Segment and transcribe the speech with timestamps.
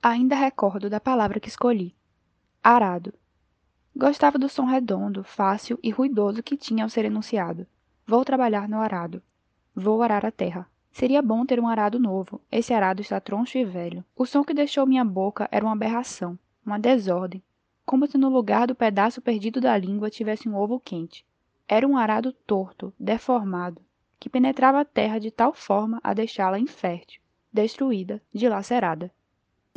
[0.00, 1.92] Ainda recordo da palavra que escolhi:
[2.62, 3.12] arado.
[3.96, 7.66] Gostava do som redondo, fácil e ruidoso que tinha ao ser enunciado.
[8.06, 9.20] Vou trabalhar no arado.
[9.74, 10.70] Vou arar a terra.
[10.92, 12.40] Seria bom ter um arado novo.
[12.50, 14.04] Esse arado está troncho e velho.
[14.14, 17.42] O som que deixou minha boca era uma aberração, uma desordem,
[17.84, 21.26] como se no lugar do pedaço perdido da língua tivesse um ovo quente.
[21.66, 23.82] Era um arado torto, deformado,
[24.20, 27.20] que penetrava a terra de tal forma a deixá-la infértil,
[27.52, 29.12] destruída, dilacerada.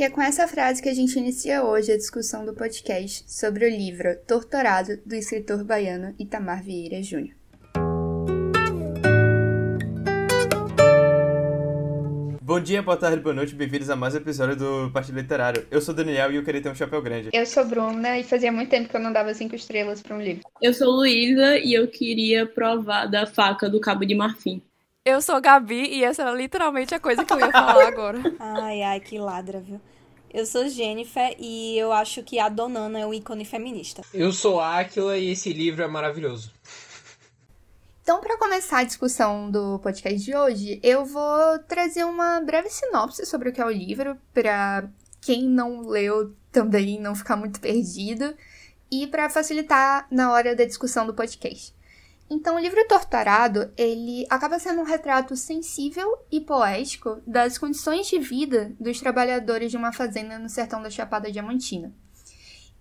[0.02, 3.67] E é com essa frase que a gente inicia hoje a discussão do podcast sobre
[3.67, 7.35] o livro Torturado do escritor baiano Itamar Vieira Júnior.
[12.41, 15.67] Bom dia, boa tarde, boa noite, bem-vindos a mais um episódio do Partido Literário.
[15.70, 17.30] Eu sou Daniel e eu queria ter um chapéu grande.
[17.31, 20.20] Eu sou Bruna e fazia muito tempo que eu não dava cinco estrelas para um
[20.20, 20.41] livro.
[20.59, 24.63] Eu sou Luísa e eu queria provar da faca do cabo de marfim.
[25.05, 28.20] Eu sou Gabi e essa era literalmente a coisa que eu ia falar agora.
[28.39, 29.80] ai, ai, que ladra, viu?
[30.34, 34.02] Eu sou Jennifer e eu acho que a Donana é um ícone feminista.
[34.13, 36.53] Eu sou Aquila e esse livro é maravilhoso.
[38.02, 43.25] Então, para começar a discussão do podcast de hoje, eu vou trazer uma breve sinopse
[43.25, 44.89] sobre o que é o livro, para
[45.20, 48.33] quem não leu também não ficar muito perdido,
[48.89, 51.73] e para facilitar na hora da discussão do podcast.
[52.33, 58.19] Então, o livro Torturado, ele acaba sendo um retrato sensível e poético das condições de
[58.19, 61.93] vida dos trabalhadores de uma fazenda no sertão da Chapada Diamantina.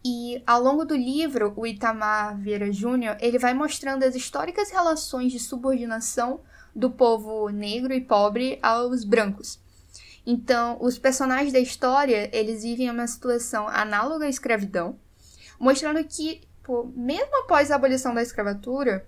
[0.04, 5.32] E ao longo do livro, o Itamar Vieira Júnior, ele vai mostrando as históricas relações
[5.32, 9.58] de subordinação do povo negro e pobre aos brancos.
[10.24, 14.96] Então, os personagens da história, eles vivem uma situação análoga à escravidão,
[15.58, 19.04] mostrando que, pô, mesmo após a abolição da escravatura,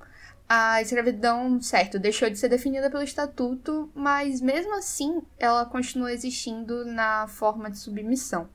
[0.55, 6.85] a escravidão, certo, deixou de ser definida pelo estatuto, mas mesmo assim ela continua existindo
[6.85, 8.51] na forma de submissão,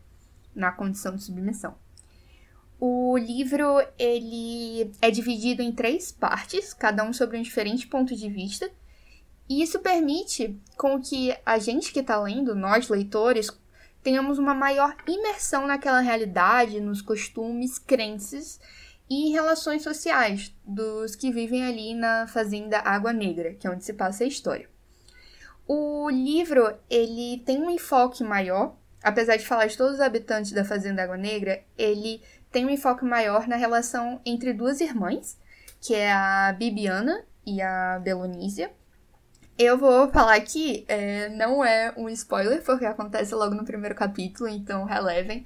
[0.54, 1.74] na condição de submissão.
[2.80, 8.30] O livro ele é dividido em três partes, cada um sobre um diferente ponto de
[8.30, 8.70] vista,
[9.50, 13.50] e isso permite com que a gente que está lendo, nós leitores,
[14.04, 18.60] tenhamos uma maior imersão naquela realidade, nos costumes, crenças
[19.10, 23.94] e relações sociais dos que vivem ali na fazenda Água Negra, que é onde se
[23.94, 24.70] passa a história.
[25.68, 30.64] O livro ele tem um enfoque maior, apesar de falar de todos os habitantes da
[30.64, 35.38] fazenda Água Negra, ele tem um enfoque maior na relação entre duas irmãs,
[35.82, 38.72] que é a Bibiana e a Belonísia.
[39.58, 44.48] Eu vou falar aqui, é, não é um spoiler, porque acontece logo no primeiro capítulo,
[44.48, 45.46] então relevem.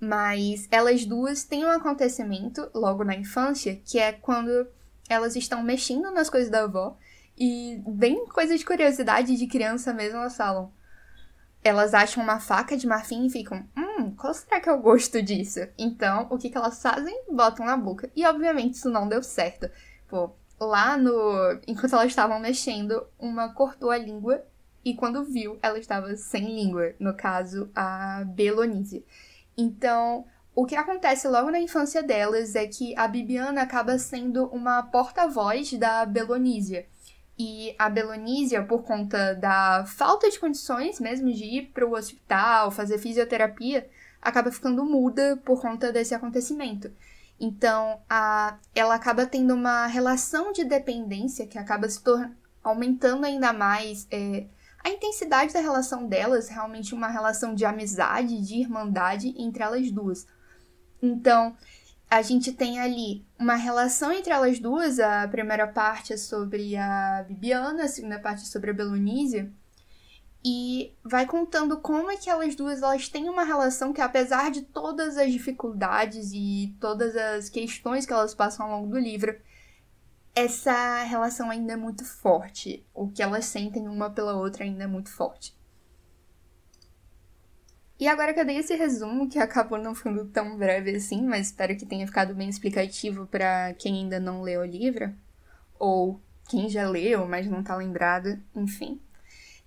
[0.00, 4.66] Mas elas duas têm um acontecimento logo na infância, que é quando
[5.08, 6.96] elas estão mexendo nas coisas da avó.
[7.36, 10.72] E bem coisa de curiosidade de criança mesmo, elas falam.
[11.62, 15.20] Elas acham uma faca de marfim e ficam, hum, qual será que é o gosto
[15.20, 15.60] disso?
[15.76, 17.24] Então, o que, que elas fazem?
[17.30, 18.10] Botam na boca.
[18.14, 19.68] E obviamente isso não deu certo.
[20.08, 20.30] Pô,
[20.60, 21.58] lá no.
[21.66, 24.44] Enquanto elas estavam mexendo, uma cortou a língua
[24.84, 26.94] e quando viu, ela estava sem língua.
[26.98, 29.02] No caso, a Belonísia.
[29.58, 30.24] Então,
[30.54, 35.72] o que acontece logo na infância delas é que a Bibiana acaba sendo uma porta-voz
[35.72, 36.86] da Belonísia.
[37.36, 42.70] E a Belonísia, por conta da falta de condições mesmo de ir para o hospital,
[42.70, 43.88] fazer fisioterapia,
[44.22, 46.90] acaba ficando muda por conta desse acontecimento.
[47.40, 52.00] Então, a, ela acaba tendo uma relação de dependência que acaba se
[52.62, 54.46] aumentando ainda mais é,
[54.88, 60.26] a intensidade da relação delas, realmente uma relação de amizade, de irmandade entre elas duas.
[61.02, 61.54] Então,
[62.10, 67.24] a gente tem ali uma relação entre elas duas, a primeira parte é sobre a
[67.28, 69.52] Bibiana, a segunda parte é sobre a Belonísia,
[70.42, 74.62] e vai contando como é que elas duas elas têm uma relação que apesar de
[74.62, 79.38] todas as dificuldades e todas as questões que elas passam ao longo do livro,
[80.38, 82.86] essa relação ainda é muito forte.
[82.94, 85.56] O que elas sentem uma pela outra ainda é muito forte.
[87.98, 91.48] E agora que eu dei esse resumo, que acabou não ficando tão breve assim, mas
[91.48, 95.12] espero que tenha ficado bem explicativo para quem ainda não leu o livro,
[95.76, 99.00] ou quem já leu, mas não tá lembrado, enfim.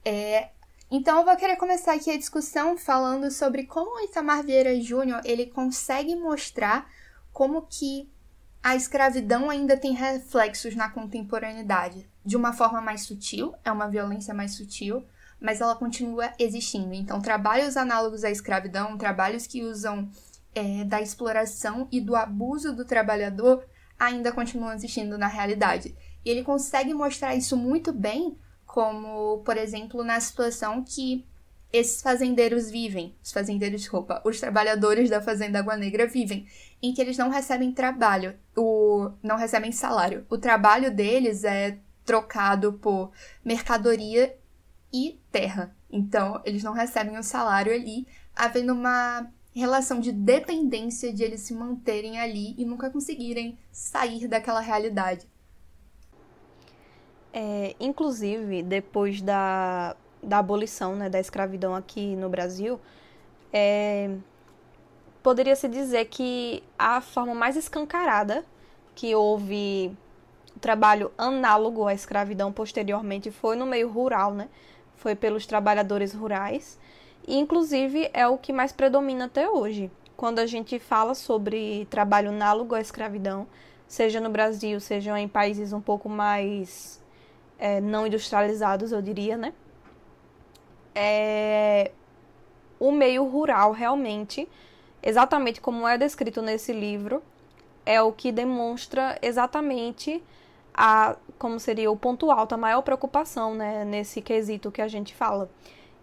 [0.06, 0.52] É,
[0.90, 5.22] então eu vou querer começar aqui a discussão falando sobre como o Itamar Vieira Júnior
[5.26, 6.90] ele consegue mostrar
[7.34, 8.10] como que
[8.64, 12.08] a escravidão ainda tem reflexos na contemporaneidade.
[12.24, 15.04] De uma forma mais sutil, é uma violência mais sutil,
[15.40, 16.94] mas ela continua existindo.
[16.94, 20.08] Então, trabalhos análogos à escravidão, trabalhos que usam
[20.54, 23.66] é, da exploração e do abuso do trabalhador,
[24.00, 25.96] ainda continuam existindo na realidade.
[26.24, 31.26] E ele consegue mostrar isso muito bem, como, por exemplo, na situação que
[31.74, 36.46] esses fazendeiros vivem, os fazendeiros de roupa, os trabalhadores da Fazenda Água Negra vivem,
[36.82, 40.26] em que eles não recebem trabalho, o, não recebem salário.
[40.30, 43.12] O trabalho deles é trocado por
[43.46, 44.36] mercadoria
[44.92, 45.76] e terra.
[45.90, 51.54] Então, eles não recebem o salário ali, havendo uma relação de dependência de eles se
[51.54, 55.28] manterem ali e nunca conseguirem sair daquela realidade.
[57.34, 62.80] É, inclusive, depois da, da abolição né, da escravidão aqui no Brasil,
[63.54, 64.10] é,
[65.22, 68.46] poderia-se dizer que a forma mais escancarada
[68.96, 69.96] que houve
[70.60, 74.50] trabalho análogo à escravidão posteriormente foi no meio rural, né?
[74.96, 76.80] Foi pelos trabalhadores rurais.
[77.28, 79.92] E, inclusive, é o que mais predomina até hoje.
[80.16, 83.48] Quando a gente fala sobre trabalho análogo à escravidão,
[83.88, 87.04] seja no Brasil, seja em países um pouco mais
[87.58, 89.54] é, não industrializados, eu diria, né?
[90.94, 91.92] É,
[92.80, 94.48] o meio rural realmente,
[95.02, 97.22] exatamente como é descrito nesse livro,
[97.86, 100.24] é o que demonstra exatamente
[100.74, 105.14] a como seria o ponto alto, a maior preocupação, né, nesse quesito que a gente
[105.16, 105.50] fala.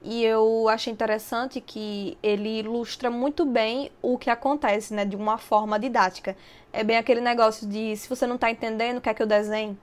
[0.03, 5.39] E eu achei interessante que ele ilustra muito bem o que acontece, né, de uma
[5.39, 6.37] forma didática.
[6.73, 9.77] É bem aquele negócio de se você não está entendendo, quer que eu desenhe?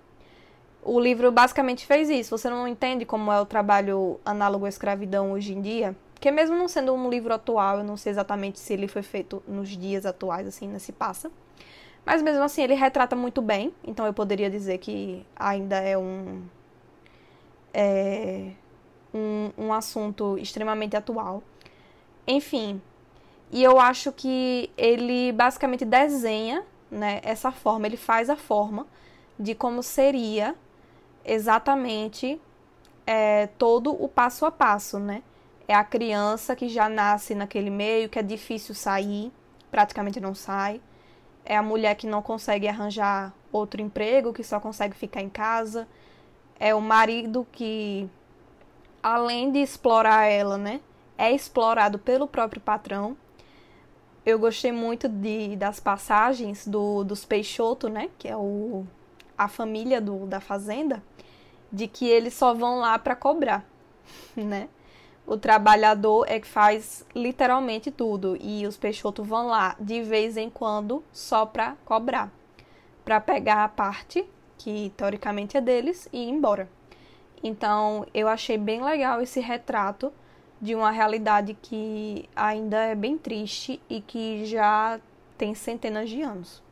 [0.83, 2.38] O livro basicamente fez isso.
[2.38, 5.95] Você não entende como é o trabalho análogo à escravidão hoje em dia?
[6.15, 9.44] Porque mesmo não sendo um livro atual, eu não sei exatamente se ele foi feito
[9.47, 11.29] nos dias atuais, assim, nesse passa.
[12.03, 13.71] Mas mesmo assim, ele retrata muito bem.
[13.83, 16.41] Então eu poderia dizer que ainda é um.
[17.73, 18.51] É,
[19.13, 21.44] um, um assunto extremamente atual.
[22.27, 22.81] Enfim.
[23.51, 28.88] E eu acho que ele basicamente desenha né, essa forma, ele faz a forma
[29.38, 30.56] de como seria
[31.23, 32.41] exatamente
[33.06, 35.21] é, todo o passo a passo, né?
[35.67, 39.31] É a criança que já nasce naquele meio, que é difícil sair,
[39.71, 40.79] praticamente não sai.
[41.44, 45.88] É a mulher que não consegue arranjar outro emprego, que só consegue ficar em casa.
[46.59, 48.07] É o marido que,
[49.01, 50.81] além de explorar ela, né,
[51.17, 53.17] é explorado pelo próprio patrão.
[54.25, 58.85] Eu gostei muito de, das passagens do, dos Peixoto, né, que é o,
[59.38, 61.03] a família do, da fazenda
[61.71, 63.65] de que eles só vão lá para cobrar,
[64.35, 64.69] né?
[65.27, 70.50] O trabalhador é que faz literalmente tudo e os Peixoto vão lá de vez em
[70.50, 72.31] quando só para cobrar,
[73.04, 74.24] para pegar a parte
[74.57, 76.69] que teoricamente é deles e ir embora.
[77.44, 80.13] Então, eu achei bem legal esse retrato
[80.62, 85.00] de uma realidade que ainda é bem triste e que já
[85.38, 86.63] tem centenas de anos.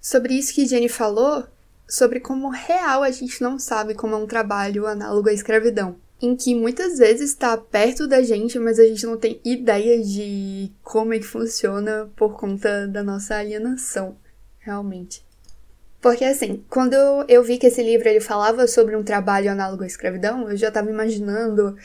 [0.00, 1.44] Sobre isso que Jenny falou,
[1.88, 5.96] sobre como real a gente não sabe como é um trabalho análogo à escravidão.
[6.20, 10.72] Em que muitas vezes está perto da gente, mas a gente não tem ideia de
[10.82, 14.16] como é que funciona por conta da nossa alienação,
[14.58, 15.24] realmente.
[16.00, 16.94] Porque assim, quando
[17.28, 20.68] eu vi que esse livro ele falava sobre um trabalho análogo à escravidão, eu já
[20.68, 21.76] estava imaginando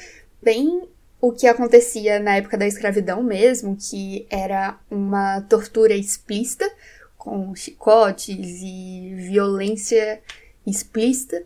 [0.42, 0.88] bem
[1.20, 6.70] o que acontecia na época da escravidão mesmo, que era uma tortura explícita,
[7.18, 10.22] com chicotes e violência
[10.68, 11.42] explícita,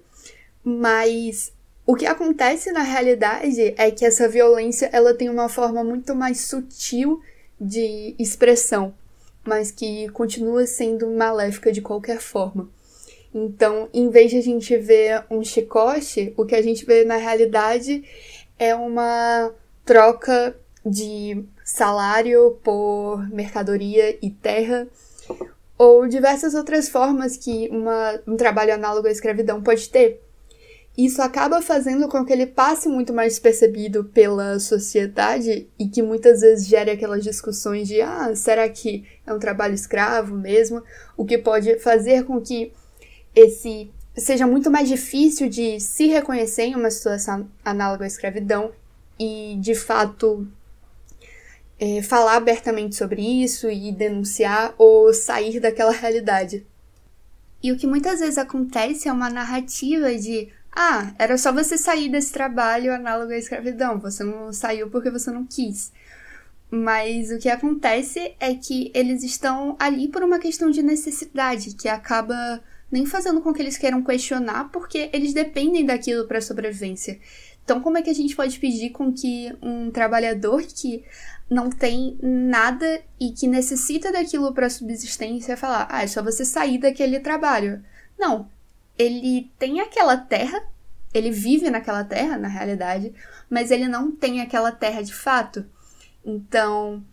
[0.63, 1.53] mas
[1.87, 6.41] o que acontece na realidade é que essa violência ela tem uma forma muito mais
[6.41, 7.21] sutil
[7.59, 8.93] de expressão,
[9.45, 12.69] mas que continua sendo maléfica de qualquer forma.
[13.33, 17.15] Então, em vez de a gente ver um chicote, o que a gente vê na
[17.15, 18.03] realidade
[18.59, 19.53] é uma
[19.85, 24.89] troca de salário por mercadoria e terra,
[25.77, 30.26] ou diversas outras formas que uma, um trabalho análogo à escravidão pode ter.
[30.97, 36.41] Isso acaba fazendo com que ele passe muito mais despercebido pela sociedade e que muitas
[36.41, 40.81] vezes gere aquelas discussões de ah, será que é um trabalho escravo mesmo?
[41.15, 42.73] O que pode fazer com que
[43.35, 48.71] esse seja muito mais difícil de se reconhecer em uma situação análoga à escravidão
[49.19, 50.47] e de fato
[51.79, 56.65] é, falar abertamente sobre isso e denunciar ou sair daquela realidade.
[57.61, 62.07] E o que muitas vezes acontece é uma narrativa de ah, era só você sair
[62.07, 65.91] desse trabalho análogo à escravidão, você não saiu porque você não quis.
[66.69, 71.89] Mas o que acontece é que eles estão ali por uma questão de necessidade, que
[71.89, 77.19] acaba nem fazendo com que eles queiram questionar, porque eles dependem daquilo para sobrevivência.
[77.63, 81.03] Então, como é que a gente pode pedir com que um trabalhador que
[81.49, 86.77] não tem nada e que necessita daquilo para subsistência falar, ah, é só você sair
[86.77, 87.83] daquele trabalho.
[88.15, 88.47] Não.
[88.97, 90.61] Ele tem aquela terra,
[91.13, 93.13] ele vive naquela terra, na realidade,
[93.49, 95.65] mas ele não tem aquela terra de fato.
[96.25, 97.03] Então,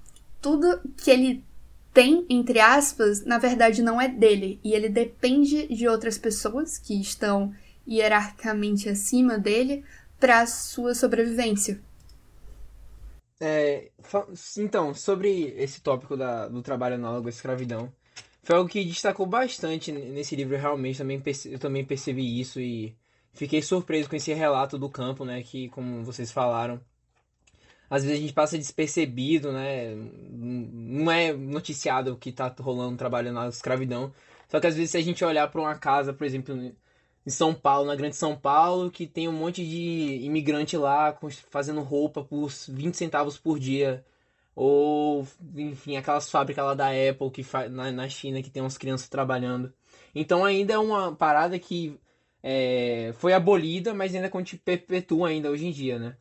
[0.41, 1.45] tudo que ele
[1.93, 4.59] tem, entre aspas, na verdade não é dele.
[4.64, 7.55] E ele depende de outras pessoas que estão
[7.87, 9.85] hierarquicamente acima dele
[10.19, 11.81] para sua sobrevivência.
[13.41, 13.91] É,
[14.57, 17.93] então, sobre esse tópico da, do trabalho análogo à escravidão,
[18.44, 20.56] foi algo que destacou bastante nesse livro.
[20.56, 22.94] Realmente, também eu também percebi isso e
[23.32, 25.42] fiquei surpreso com esse relato do campo, né?
[25.42, 26.80] Que, como vocês falaram,
[27.88, 29.94] às vezes a gente passa despercebido, né?
[30.30, 34.12] Não é noticiado que tá rolando trabalho na escravidão.
[34.48, 37.54] Só que às vezes se a gente olhar para uma casa, por exemplo, em São
[37.54, 41.16] Paulo, na Grande São Paulo, que tem um monte de imigrante lá
[41.50, 44.04] fazendo roupa por 20 centavos por dia.
[44.56, 49.08] Ou, enfim, aquelas fábricas lá da Apple que na, na China que tem umas crianças
[49.08, 49.73] trabalhando.
[50.14, 51.99] Então ainda é uma parada que
[52.42, 54.30] é, foi abolida, mas ainda
[54.64, 56.16] perpetua ainda hoje em dia, né?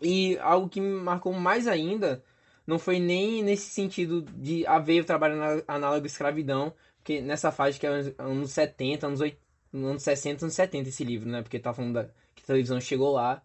[0.00, 2.22] E algo que me marcou mais ainda
[2.66, 7.78] não foi nem nesse sentido de haver o trabalho análogo à escravidão, porque nessa fase
[7.78, 9.40] que é anos 70, anos 80,
[9.72, 11.42] anos 60, anos 70 esse livro, né?
[11.42, 12.04] Porque tá falando da,
[12.34, 13.42] que a televisão chegou lá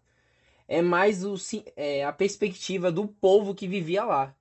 [0.69, 1.33] é mais o,
[1.75, 4.35] é, a perspectiva do povo que vivia lá.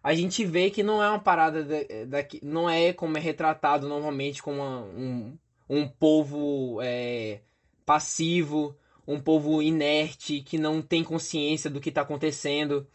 [0.00, 1.66] A gente vê que não é uma parada
[2.06, 5.36] daqui, não é como é retratado normalmente como um,
[5.68, 7.40] um povo é,
[7.84, 12.86] passivo, um povo inerte, que não tem consciência do que está acontecendo,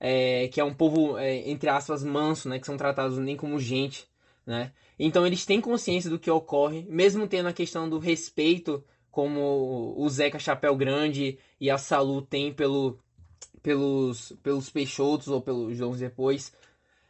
[0.00, 3.60] é, que é um povo, é, entre aspas, manso, né, que são tratados nem como
[3.60, 4.08] gente.
[4.44, 4.72] Né?
[4.98, 8.82] Então eles têm consciência do que ocorre, mesmo tendo a questão do respeito
[9.18, 12.96] como o Zeca Chapéu Grande e a Salu tem pelo,
[13.60, 16.52] pelos, pelos Peixotos ou pelos Jones depois,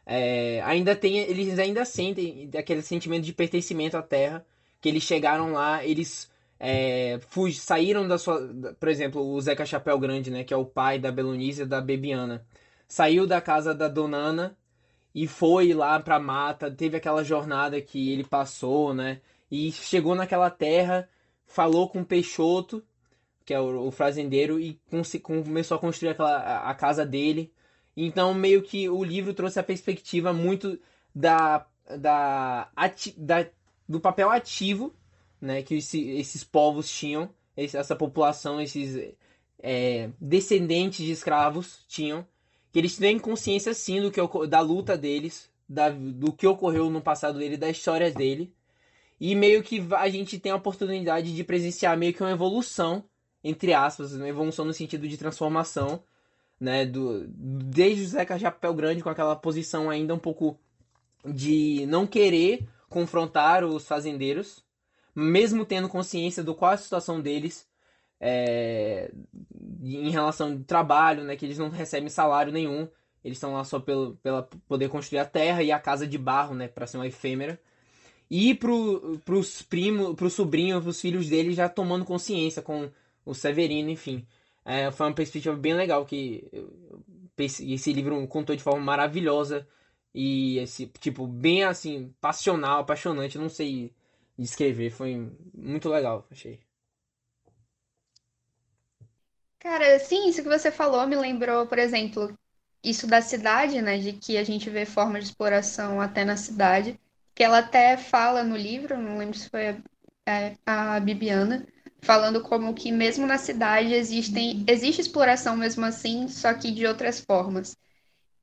[0.07, 4.43] é, ainda tem, eles ainda sentem aquele sentimento de pertencimento à terra,
[4.81, 7.19] que eles chegaram lá, eles é,
[7.53, 8.41] saíram da sua,
[8.79, 11.79] por exemplo, o Zeca Chapéu Grande, né, que é o pai da Belonísia e da
[11.79, 12.43] Bebiana,
[12.87, 14.57] saiu da casa da Donana
[15.13, 20.49] e foi lá pra mata, teve aquela jornada que ele passou, né, e chegou naquela
[20.49, 21.07] terra
[21.49, 22.81] falou com o Peixoto,
[23.45, 24.79] que é o, o fazendeiro, e
[25.21, 27.51] começou a construir aquela, a, a, casa dele.
[27.97, 30.79] Então, meio que o livro trouxe a perspectiva muito
[31.13, 31.65] da,
[31.97, 33.45] da, ati, da
[33.87, 34.93] do papel ativo
[35.41, 39.15] né, que esse, esses povos tinham, essa população, esses
[39.59, 42.25] é, descendentes de escravos tinham,
[42.71, 47.01] que eles têm consciência sim do que, da luta deles, da, do que ocorreu no
[47.01, 48.53] passado dele, da história dele,
[49.19, 53.03] e meio que a gente tem a oportunidade de presenciar meio que uma evolução,
[53.43, 56.01] entre aspas, uma evolução no sentido de transformação,
[56.59, 56.85] né?
[56.85, 60.57] Do, desde o Zeca Chapéu Grande com aquela posição ainda um pouco
[61.25, 64.63] de não querer confrontar os fazendeiros,
[65.13, 67.67] mesmo tendo consciência do qual é a situação deles
[68.21, 69.11] é,
[69.81, 71.35] em relação ao trabalho, né?
[71.35, 72.87] Que eles não recebem salário nenhum,
[73.21, 76.55] eles estão lá só pelo pela poder construir a terra e a casa de barro,
[76.55, 76.69] né?
[76.69, 77.59] Para ser uma efêmera
[78.29, 82.89] e pro, pros primos, pro sobrinho, pros filhos dele já tomando consciência com
[83.25, 84.25] o Severino, enfim.
[84.65, 86.47] É, foi uma perspectiva bem legal que
[87.37, 89.67] esse livro contou de forma maravilhosa
[90.13, 93.93] e esse tipo bem assim passional, apaixonante, não sei
[94.37, 96.59] descrever, foi muito legal, achei.
[99.59, 102.37] Cara, sim, isso que você falou me lembrou, por exemplo,
[102.83, 106.99] isso da cidade, né, de que a gente vê formas de exploração até na cidade
[107.39, 109.77] que ela até fala no livro, não lembro se foi a,
[110.27, 111.65] é, a Bibiana,
[112.01, 117.21] falando como que mesmo na cidade existem, existe exploração mesmo assim, só que de outras
[117.21, 117.77] formas.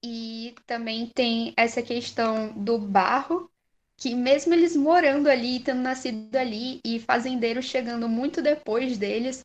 [0.02, 3.50] E também tem essa questão do barro,
[3.98, 9.44] que mesmo eles morando ali, tendo nascido ali, e fazendeiros chegando muito depois deles,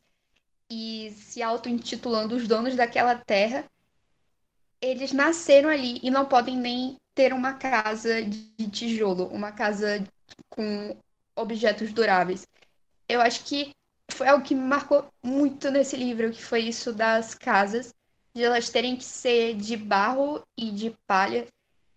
[0.70, 3.66] e se auto-intitulando os donos daquela terra,
[4.80, 10.04] eles nasceram ali e não podem nem ter uma casa de tijolo, uma casa
[10.48, 10.96] com
[11.36, 12.46] objetos duráveis.
[13.08, 13.72] Eu acho que
[14.10, 17.94] foi algo que me marcou muito nesse livro, que foi isso das casas,
[18.34, 21.46] de elas terem que ser de barro e de palha,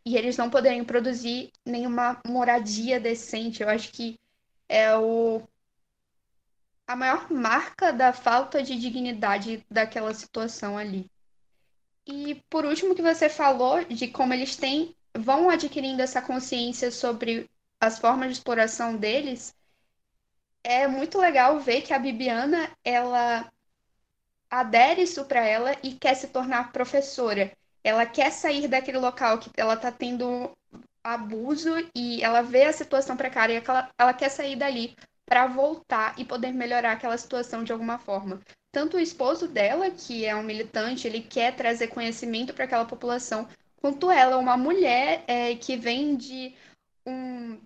[0.06, 3.64] e eles não poderem produzir nenhuma moradia decente.
[3.64, 4.20] Eu acho que
[4.68, 5.42] é o
[6.88, 11.10] a maior marca da falta de dignidade daquela situação ali.
[12.06, 17.50] E por último que você falou de como eles têm vão adquirindo essa consciência sobre
[17.80, 19.56] as formas de exploração deles,
[20.64, 23.52] é muito legal ver que a Bibiana, ela
[24.50, 27.52] adere isso para ela e quer se tornar professora.
[27.84, 30.52] Ela quer sair daquele local que ela está tendo
[31.04, 34.96] abuso e ela vê a situação precária e ela, ela quer sair dali
[35.26, 38.40] para voltar e poder melhorar aquela situação de alguma forma.
[38.72, 43.48] Tanto o esposo dela, que é um militante, ele quer trazer conhecimento para aquela população,
[43.86, 46.56] quanto ela, uma mulher é, que vem de
[47.06, 47.60] um,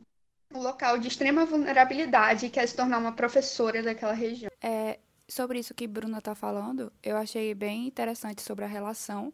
[0.53, 4.51] local de extrema vulnerabilidade e quer se tornar uma professora daquela região.
[4.61, 4.99] É,
[5.29, 9.31] sobre isso que Bruna tá falando, eu achei bem interessante sobre a relação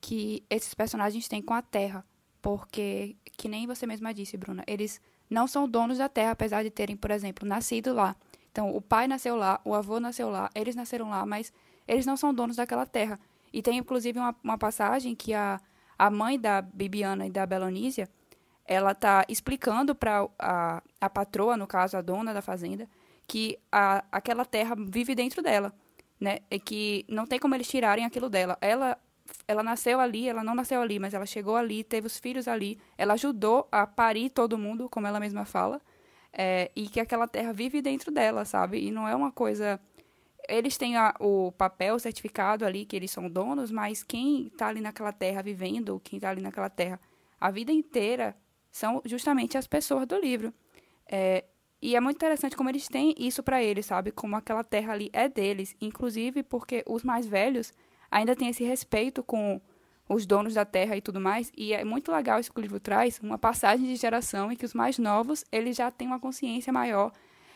[0.00, 2.02] que esses personagens têm com a Terra.
[2.40, 6.70] Porque, que nem você mesma disse, Bruna, eles não são donos da Terra, apesar de
[6.70, 8.16] terem, por exemplo, nascido lá.
[8.50, 11.52] Então, o pai nasceu lá, o avô nasceu lá, eles nasceram lá, mas
[11.86, 13.20] eles não são donos daquela terra.
[13.52, 15.60] E tem, inclusive, uma, uma passagem que a,
[15.98, 18.08] a mãe da Bibiana e da Belonísia,
[18.66, 22.88] ela tá explicando para a, a patroa, no caso, a dona da fazenda,
[23.26, 25.72] que a, aquela terra vive dentro dela,
[26.20, 26.38] né?
[26.50, 28.56] E que não tem como eles tirarem aquilo dela.
[28.60, 28.98] Ela
[29.48, 32.78] ela nasceu ali, ela não nasceu ali, mas ela chegou ali, teve os filhos ali,
[32.96, 35.80] ela ajudou a parir todo mundo, como ela mesma fala,
[36.32, 38.86] é, e que aquela terra vive dentro dela, sabe?
[38.86, 39.80] E não é uma coisa.
[40.48, 44.68] Eles têm a, o papel, o certificado ali, que eles são donos, mas quem está
[44.68, 47.00] ali naquela terra vivendo, quem está ali naquela terra
[47.40, 48.36] a vida inteira,
[48.70, 50.52] são justamente as pessoas do livro.
[51.06, 51.44] É,
[51.80, 54.10] e é muito interessante como eles têm isso para eles, sabe?
[54.10, 57.72] Como aquela terra ali é deles, inclusive porque os mais velhos
[58.10, 59.60] ainda têm esse respeito com
[60.08, 61.52] os donos da terra e tudo mais.
[61.56, 64.64] E é muito legal isso que o livro traz, uma passagem de geração em que
[64.64, 67.12] os mais novos, eles já têm uma consciência maior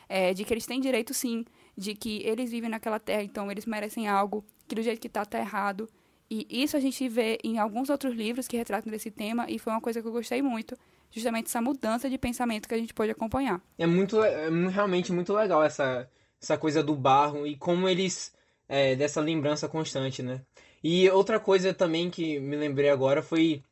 [0.09, 1.45] é, de que eles têm direito sim,
[1.79, 5.25] de que eles vivem naquela terra, então eles merecem algo, que do jeito que está
[5.25, 5.89] tá errado.
[6.29, 9.73] E isso a gente vê em alguns outros livros que retratam desse tema, e foi
[9.73, 10.77] uma coisa que eu gostei muito,
[11.09, 13.63] justamente essa mudança de pensamento que a gente pôde acompanhar.
[13.79, 16.11] É muito, é realmente muito legal essa,
[16.43, 18.35] essa coisa do barro e como eles,
[18.69, 20.43] é, dessa lembrança constante, né?
[20.83, 23.63] E outra coisa também que me lembrei agora foi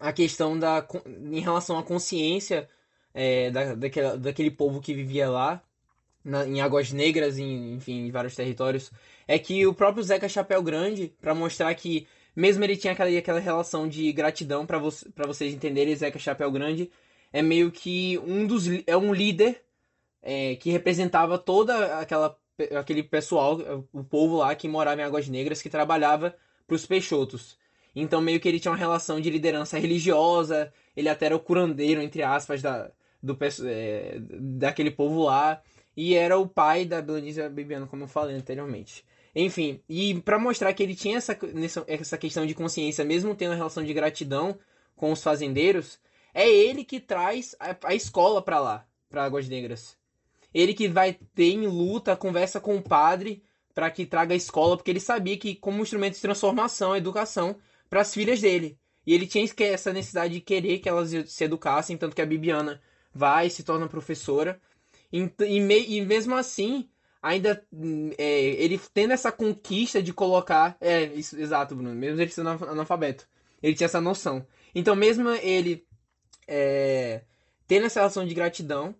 [0.00, 2.68] a questão da em relação à consciência
[3.14, 5.62] é, da, daquele, daquele povo que vivia lá
[6.26, 8.90] na, em Águas Negras, em, enfim, em vários territórios,
[9.28, 13.38] é que o próprio Zeca Chapéu Grande, para mostrar que mesmo ele tinha aquela, aquela
[13.38, 14.90] relação de gratidão para vo,
[15.26, 16.90] vocês entenderem, Zeca Chapéu Grande
[17.32, 19.62] é meio que um dos é um líder
[20.22, 22.36] é, que representava toda aquela
[22.74, 23.58] aquele pessoal,
[23.92, 26.34] o povo lá que morava em Águas Negras, que trabalhava
[26.66, 27.58] para os Peixotos.
[27.94, 32.00] Então meio que ele tinha uma relação de liderança religiosa, ele até era o curandeiro,
[32.00, 32.90] entre aspas, da,
[33.22, 33.36] do,
[33.66, 35.62] é, daquele povo lá.
[35.96, 39.04] E era o pai da Belonísia Bibiano, como eu falei anteriormente.
[39.34, 41.38] Enfim, e para mostrar que ele tinha essa,
[41.86, 44.58] essa questão de consciência, mesmo tendo a relação de gratidão
[44.94, 45.98] com os fazendeiros,
[46.32, 49.96] é ele que traz a, a escola para lá, para Águas Negras.
[50.52, 53.42] Ele que vai ter em luta, conversa com o padre
[53.74, 57.56] para que traga a escola, porque ele sabia que como instrumento de transformação, educação
[57.90, 58.78] para as filhas dele.
[59.06, 62.80] E ele tinha essa necessidade de querer que elas se educassem, tanto que a Bibiana
[63.12, 64.58] vai se torna professora.
[65.12, 66.88] E, e, e mesmo assim,
[67.22, 67.62] ainda
[68.18, 70.76] é, ele tendo essa conquista de colocar.
[70.80, 71.94] É, isso, exato, Bruno.
[71.94, 73.26] Mesmo ele sendo analfabeto.
[73.62, 74.46] Ele tinha essa noção.
[74.74, 75.86] Então, mesmo ele
[76.46, 77.22] é,
[77.66, 78.94] tendo essa relação de gratidão,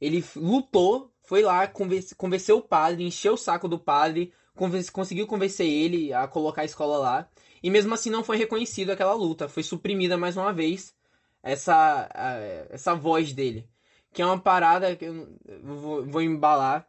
[0.00, 5.26] ele lutou, foi lá, convence, convenceu o padre, encheu o saco do padre, convence, conseguiu
[5.26, 7.28] convencer ele a colocar a escola lá.
[7.62, 10.94] E mesmo assim não foi reconhecido aquela luta, foi suprimida mais uma vez
[11.42, 12.08] essa,
[12.70, 13.68] essa voz dele.
[14.18, 15.28] Que é uma parada que eu
[15.62, 16.88] vou, vou embalar,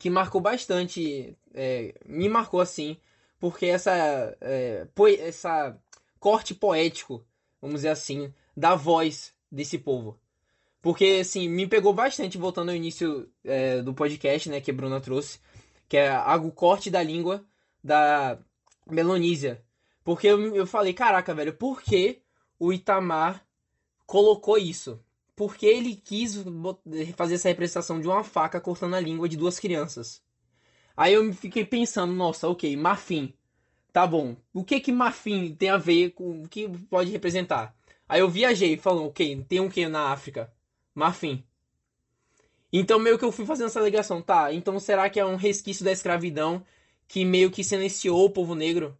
[0.00, 2.96] que marcou bastante, é, me marcou assim,
[3.38, 4.84] porque essa, é,
[5.20, 5.80] essa
[6.18, 7.24] corte poético,
[7.62, 10.18] vamos dizer assim, da voz desse povo.
[10.82, 15.00] Porque, assim, me pegou bastante, voltando ao início é, do podcast, né, que a Bruna
[15.00, 15.38] trouxe,
[15.88, 17.46] que é o corte da língua
[17.80, 18.40] da
[18.90, 19.62] Melonísia.
[20.02, 22.22] Porque eu, eu falei, caraca, velho, por que
[22.58, 23.46] o Itamar
[24.04, 25.00] colocou isso?
[25.36, 26.42] Porque ele quis
[27.14, 30.22] fazer essa representação de uma faca cortando a língua de duas crianças.
[30.96, 33.34] Aí eu fiquei pensando, nossa, ok, marfim.
[33.92, 34.36] Tá bom.
[34.52, 37.76] O que que marfim tem a ver com o que pode representar?
[38.08, 40.52] Aí eu viajei falando, ok, tem um que na África?
[40.94, 41.44] Marfim.
[42.72, 44.52] Então meio que eu fui fazendo essa ligação, tá?
[44.52, 46.64] Então será que é um resquício da escravidão
[47.08, 48.96] que meio que silenciou o povo negro?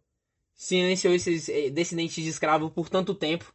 [0.55, 3.53] Silenciou esses eh, descendentes de escravo por tanto tempo,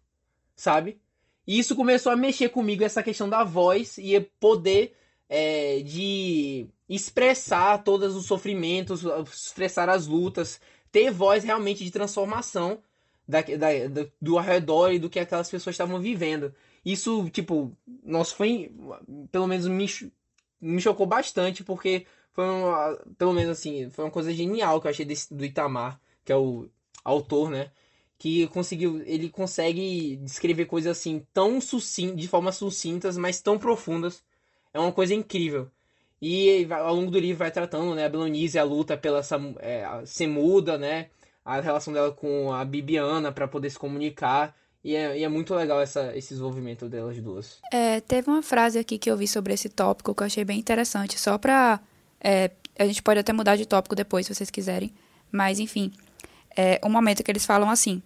[0.55, 1.02] sabe?
[1.47, 4.95] E isso começou a mexer comigo, essa questão da voz e poder
[5.29, 9.03] é, de expressar todos os sofrimentos,
[9.33, 12.79] expressar as lutas, ter voz realmente de transformação
[13.27, 16.55] da, da, do arredor e do que aquelas pessoas estavam vivendo.
[16.85, 18.73] Isso, tipo, nossa, foi.
[19.31, 19.87] Pelo menos me,
[20.61, 24.91] me chocou bastante, porque foi uma, pelo menos assim, foi uma coisa genial que eu
[24.91, 26.69] achei desse, do Itamar, que é o
[27.05, 27.71] autor, né?
[28.23, 29.03] Que conseguiu.
[29.05, 34.23] Ele consegue descrever coisas assim tão sucintas, de forma sucintas, mas tão profundas.
[34.73, 35.69] É uma coisa incrível.
[36.21, 39.23] E ao longo do livro vai tratando, né, a Belonise, a luta pela
[39.59, 41.09] é, ser muda, né,
[41.45, 44.55] a relação dela com a Bibiana para poder se comunicar.
[44.85, 47.59] E é, e é, muito legal essa, esse desenvolvimento delas duas.
[47.73, 50.61] É, teve uma frase aqui que eu vi sobre esse tópico que eu achei bem
[50.61, 51.19] interessante.
[51.19, 51.81] Só pra.
[52.21, 54.95] É, a gente pode até mudar de tópico depois, se vocês quiserem.
[55.33, 55.91] Mas, enfim.
[56.57, 58.03] É um momento que eles falam assim: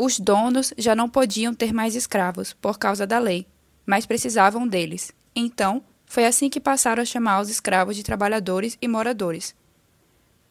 [0.00, 3.48] Os donos já não podiam ter mais escravos por causa da lei,
[3.84, 5.10] mas precisavam deles.
[5.34, 9.56] Então, foi assim que passaram a chamar os escravos de trabalhadores e moradores.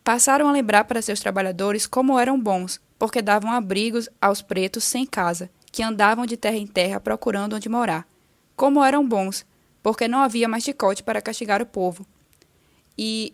[0.04, 5.06] Passaram a lembrar para seus trabalhadores como eram bons, porque davam abrigos aos pretos sem
[5.06, 8.06] casa que andavam de terra em terra procurando onde morar.
[8.54, 9.46] Como eram bons,
[9.82, 12.06] porque não havia mais chicote para castigar o povo.
[12.98, 13.34] E,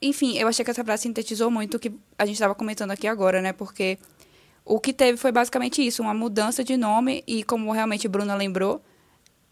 [0.00, 3.06] enfim, eu achei que essa frase sintetizou muito o que a gente estava comentando aqui
[3.06, 3.52] agora, né?
[3.52, 3.98] Porque
[4.64, 8.82] o que teve foi basicamente isso, uma mudança de nome e, como realmente Bruna lembrou,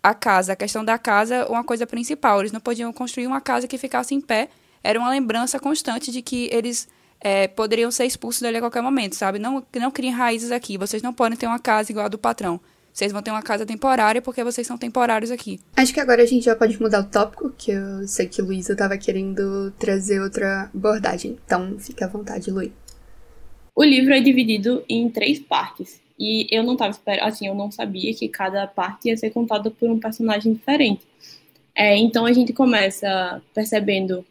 [0.03, 2.41] a casa, a questão da casa, uma coisa principal.
[2.41, 4.49] Eles não podiam construir uma casa que ficasse em pé.
[4.83, 6.89] Era uma lembrança constante de que eles
[7.21, 9.39] é, poderiam ser expulsos dali a qualquer momento, sabe?
[9.39, 10.79] Não, não criem raízes aqui.
[10.79, 12.61] Vocês não podem ter uma casa igual a do patrão.
[12.93, 15.61] Vocês vão ter uma casa temporária porque vocês são temporários aqui.
[15.77, 18.73] Acho que agora a gente já pode mudar o tópico, que eu sei que Luísa
[18.73, 21.39] estava querendo trazer outra abordagem.
[21.45, 22.73] Então, fique à vontade, Luí.
[23.75, 26.01] O livro é dividido em três partes.
[26.19, 29.71] E eu não estava esperando, assim, eu não sabia que cada parte ia ser contada
[29.71, 31.07] por um personagem diferente.
[31.75, 34.25] É, então a gente começa percebendo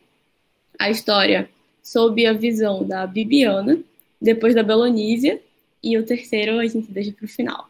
[0.78, 1.50] a história
[1.82, 3.80] sob a visão da Bibiana,
[4.22, 5.42] depois da Belonísia,
[5.82, 7.68] e o terceiro a gente deixa pro final.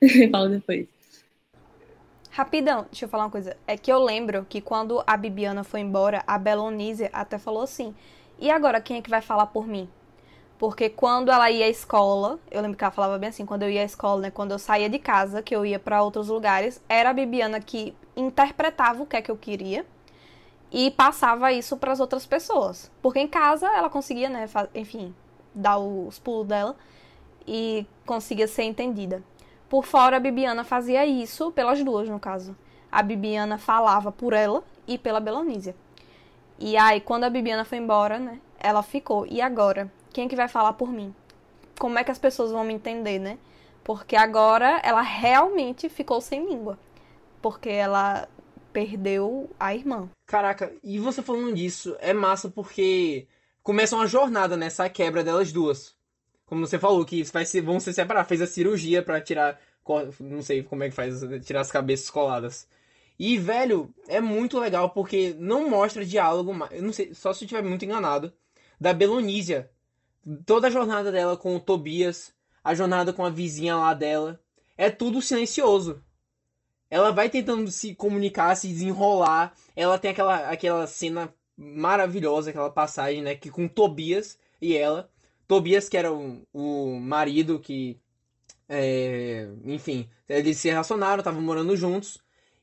[0.30, 0.86] Falo depois.
[2.30, 3.54] Rapidão, deixa eu falar uma coisa.
[3.66, 7.94] É que eu lembro que quando a Bibiana foi embora, a Belonísia até falou assim:
[8.40, 9.86] e agora quem é que vai falar por mim?
[10.62, 13.68] Porque quando ela ia à escola, eu lembro que ela falava bem assim, quando eu
[13.68, 16.80] ia à escola, né, quando eu saía de casa, que eu ia para outros lugares,
[16.88, 19.84] era a Bibiana que interpretava o que é que eu queria
[20.70, 22.92] e passava isso para as outras pessoas.
[23.02, 25.12] Porque em casa ela conseguia, né, enfim,
[25.52, 26.76] dar os pulos dela
[27.44, 29.20] e conseguia ser entendida.
[29.68, 32.56] Por fora, a Bibiana fazia isso pelas duas, no caso.
[32.88, 35.74] A Bibiana falava por ela e pela Belonísia.
[36.56, 39.26] E aí, quando a Bibiana foi embora, né, ela ficou.
[39.26, 39.90] E agora?
[40.12, 41.14] Quem é que vai falar por mim?
[41.78, 43.38] Como é que as pessoas vão me entender, né?
[43.82, 46.78] Porque agora ela realmente ficou sem língua.
[47.40, 48.28] Porque ela
[48.72, 50.08] perdeu a irmã.
[50.26, 53.26] Caraca, e você falando disso, é massa porque
[53.62, 55.94] começa uma jornada nessa quebra delas duas.
[56.46, 58.24] Como você falou, que vai ser, vão se separar.
[58.24, 59.58] Fez a cirurgia para tirar.
[60.20, 62.68] Não sei como é que faz, tirar as cabeças coladas.
[63.18, 67.46] E, velho, é muito legal porque não mostra diálogo, eu não sei, só se eu
[67.46, 68.32] estiver muito enganado,
[68.80, 69.70] da Belonísia.
[70.46, 72.32] Toda a jornada dela com o Tobias,
[72.62, 74.40] a jornada com a vizinha lá dela,
[74.76, 76.02] é tudo silencioso
[76.92, 79.54] ela vai tentando se comunicar, se desenrolar.
[79.74, 83.34] Ela tem aquela, aquela cena maravilhosa, aquela passagem, né?
[83.34, 85.10] Que com Tobias e ela.
[85.48, 87.98] Tobias, que era o, o marido que.
[88.68, 92.18] É, enfim, eles se relacionaram, estavam morando juntos.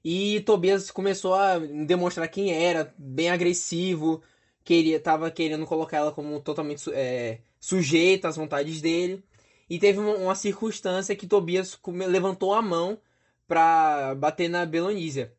[0.06, 4.22] E Tobias começou a demonstrar quem era, bem agressivo,
[4.70, 9.24] queria, tava querendo colocar ela como totalmente é, sujeita às vontades dele.
[9.68, 13.00] E teve uma, uma circunstância que Tobias levantou a mão
[13.48, 15.34] pra bater na Belonísia.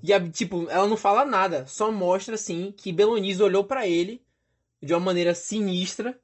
[0.00, 4.22] E, a, tipo, ela não fala nada, só mostra, assim, que Belonísia olhou para ele
[4.80, 6.16] de uma maneira sinistra,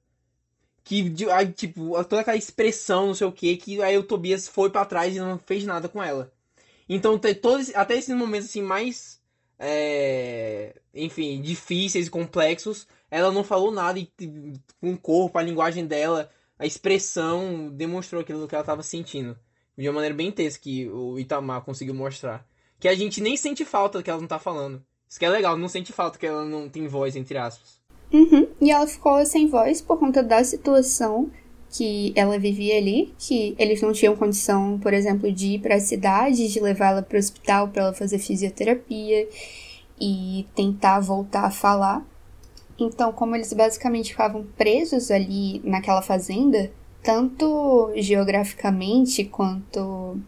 [0.85, 4.47] que, de, aí, tipo, toda aquela expressão, não sei o que, que aí o Tobias
[4.47, 6.33] foi para trás e não fez nada com ela.
[6.89, 9.21] Então, tem todos, até esses momentos, assim, mais,
[9.59, 14.11] é, enfim, difíceis e complexos, ela não falou nada e,
[14.81, 19.37] com o corpo, a linguagem dela, a expressão, demonstrou aquilo que ela estava sentindo
[19.77, 22.47] de uma maneira bem intensa que o Itamar conseguiu mostrar.
[22.81, 24.83] Que a gente nem sente falta que ela não tá falando.
[25.09, 27.81] Isso que é legal, não sente falta que ela não tem voz, entre aspas.
[28.13, 28.49] Uhum.
[28.61, 31.31] E ela ficou sem voz por conta da situação
[31.77, 35.81] que ela vivia ali, que eles não tinham condição, por exemplo, de ir para a
[35.81, 39.29] cidade, de levá-la para o hospital para ela fazer fisioterapia
[40.01, 42.03] e tentar voltar a falar.
[42.79, 50.19] Então, como eles basicamente ficavam presos ali naquela fazenda, tanto geograficamente quanto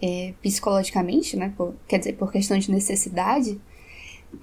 [0.00, 1.54] é, psicologicamente, né?
[1.56, 3.58] Por, quer dizer, por questão de necessidade,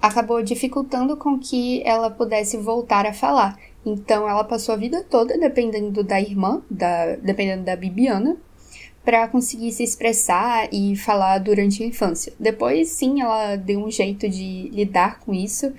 [0.00, 3.58] acabou dificultando com que ela pudesse voltar a falar.
[3.84, 8.36] Então, ela passou a vida toda dependendo da irmã, da, dependendo da Bibiana,
[9.04, 12.32] para conseguir se expressar e falar durante a infância.
[12.38, 15.72] Depois, sim, ela deu um jeito de lidar com isso,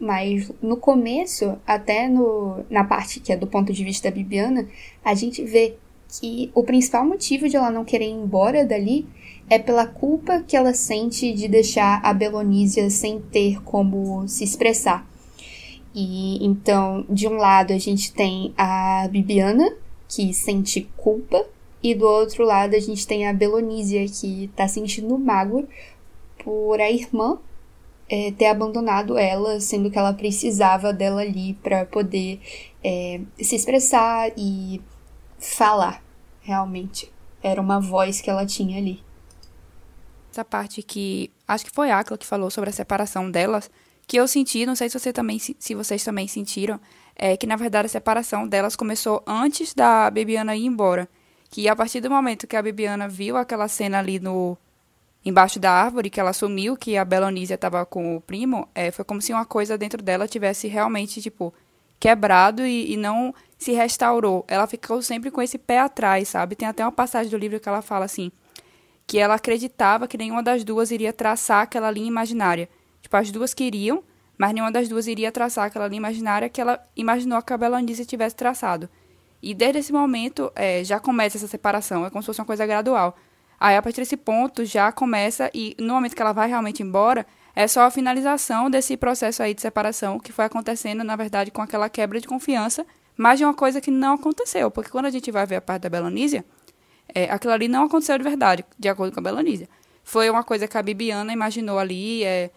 [0.00, 4.66] mas no começo, até no, na parte que é do ponto de vista da Bibiana,
[5.04, 5.76] a gente vê
[6.08, 9.06] que o principal motivo de ela não querer ir embora dali
[9.48, 15.06] é pela culpa que ela sente de deixar a Belonísia sem ter como se expressar.
[15.94, 19.76] E então, de um lado a gente tem a Bibiana,
[20.08, 21.44] que sente culpa,
[21.82, 25.64] e do outro lado a gente tem a Belonísia, que tá sentindo mágoa
[26.42, 27.38] por a irmã
[28.08, 32.40] é, ter abandonado ela, sendo que ela precisava dela ali para poder
[32.82, 34.80] é, se expressar e
[35.38, 36.02] falar,
[36.42, 37.12] realmente.
[37.42, 39.00] Era uma voz que ela tinha ali.
[40.34, 43.70] Essa parte que acho que foi a Akla que falou sobre a separação delas,
[44.04, 46.80] que eu senti, não sei se, você também, se vocês também sentiram,
[47.14, 51.08] é que na verdade a separação delas começou antes da Bebiana ir embora.
[51.48, 54.58] Que a partir do momento que a Bebiana viu aquela cena ali no
[55.24, 59.04] embaixo da árvore, que ela assumiu que a Belonísia estava com o primo, é, foi
[59.04, 61.54] como se uma coisa dentro dela tivesse realmente, tipo,
[62.00, 64.44] quebrado e, e, não se restaurou.
[64.48, 66.56] Ela ficou sempre com esse pé atrás, sabe?
[66.56, 68.32] Tem até uma passagem do livro que ela fala assim,
[69.06, 72.68] que ela acreditava que nenhuma das duas iria traçar aquela linha imaginária.
[73.02, 74.02] Tipo, as duas queriam,
[74.36, 78.04] mas nenhuma das duas iria traçar aquela linha imaginária que ela imaginou que a Belonísia
[78.04, 78.88] tivesse traçado.
[79.42, 82.64] E desde esse momento é, já começa essa separação, é como se fosse uma coisa
[82.64, 83.14] gradual.
[83.60, 87.26] Aí, a partir desse ponto, já começa, e no momento que ela vai realmente embora,
[87.54, 91.62] é só a finalização desse processo aí de separação que foi acontecendo, na verdade, com
[91.62, 92.84] aquela quebra de confiança,
[93.16, 94.70] mas de uma coisa que não aconteceu.
[94.70, 96.44] Porque quando a gente vai ver a parte da Belonísia,
[97.14, 99.68] é, aquilo ali não aconteceu de verdade, de acordo com a Belonísia.
[100.02, 102.24] Foi uma coisa que a Bibiana imaginou ali.
[102.24, 102.50] É,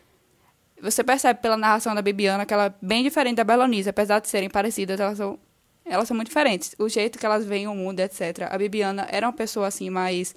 [0.81, 4.27] você percebe pela narração da Bibiana que ela é bem diferente da Belonísia, apesar de
[4.27, 5.39] serem parecidas, elas são,
[5.85, 6.75] elas são muito diferentes.
[6.77, 8.47] O jeito que elas veem o mundo, etc.
[8.49, 10.35] A Bibiana era uma pessoa assim mais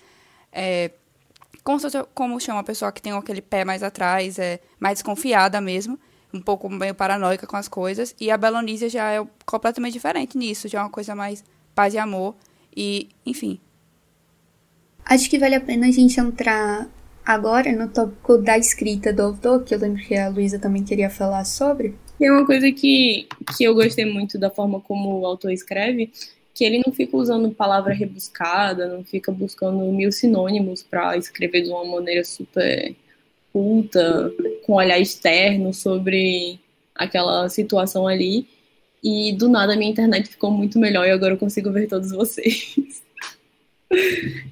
[0.53, 0.91] é,
[1.63, 1.79] como,
[2.15, 5.99] como chama a pessoa que tem aquele pé mais atrás, é mais desconfiada mesmo,
[6.33, 10.69] um pouco meio paranoica com as coisas, e a Belonísia já é completamente diferente nisso,
[10.69, 12.35] já é uma coisa mais paz e amor,
[12.75, 13.61] e enfim.
[15.11, 16.89] Acho que vale a pena a gente entrar
[17.27, 21.11] agora no tópico da escrita do autor, que eu lembro que a Luísa também queria
[21.11, 21.97] falar sobre.
[22.23, 26.13] É uma coisa que, que eu gostei muito da forma como o autor escreve,
[26.55, 31.71] que ele não fica usando palavra rebuscada, não fica buscando mil sinônimos para escrever de
[31.71, 32.95] uma maneira super
[33.53, 34.33] culta,
[34.65, 36.61] com olhar externo sobre
[36.95, 38.47] aquela situação ali.
[39.03, 42.13] E do nada a minha internet ficou muito melhor e agora eu consigo ver todos
[42.13, 42.77] vocês.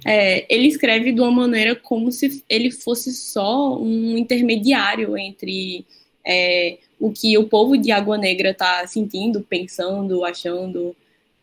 [0.04, 5.86] É, ele escreve de uma maneira como se ele fosse só um intermediário entre
[6.24, 10.94] é, o que o povo de Água Negra está sentindo, pensando, achando,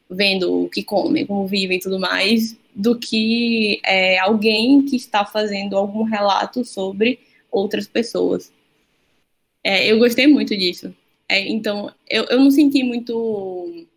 [0.09, 5.25] vendo o que comem, como vivem e tudo mais, do que é, alguém que está
[5.25, 8.51] fazendo algum relato sobre outras pessoas.
[9.63, 10.93] É, eu gostei muito disso.
[11.29, 13.87] É, então, eu, eu não senti muito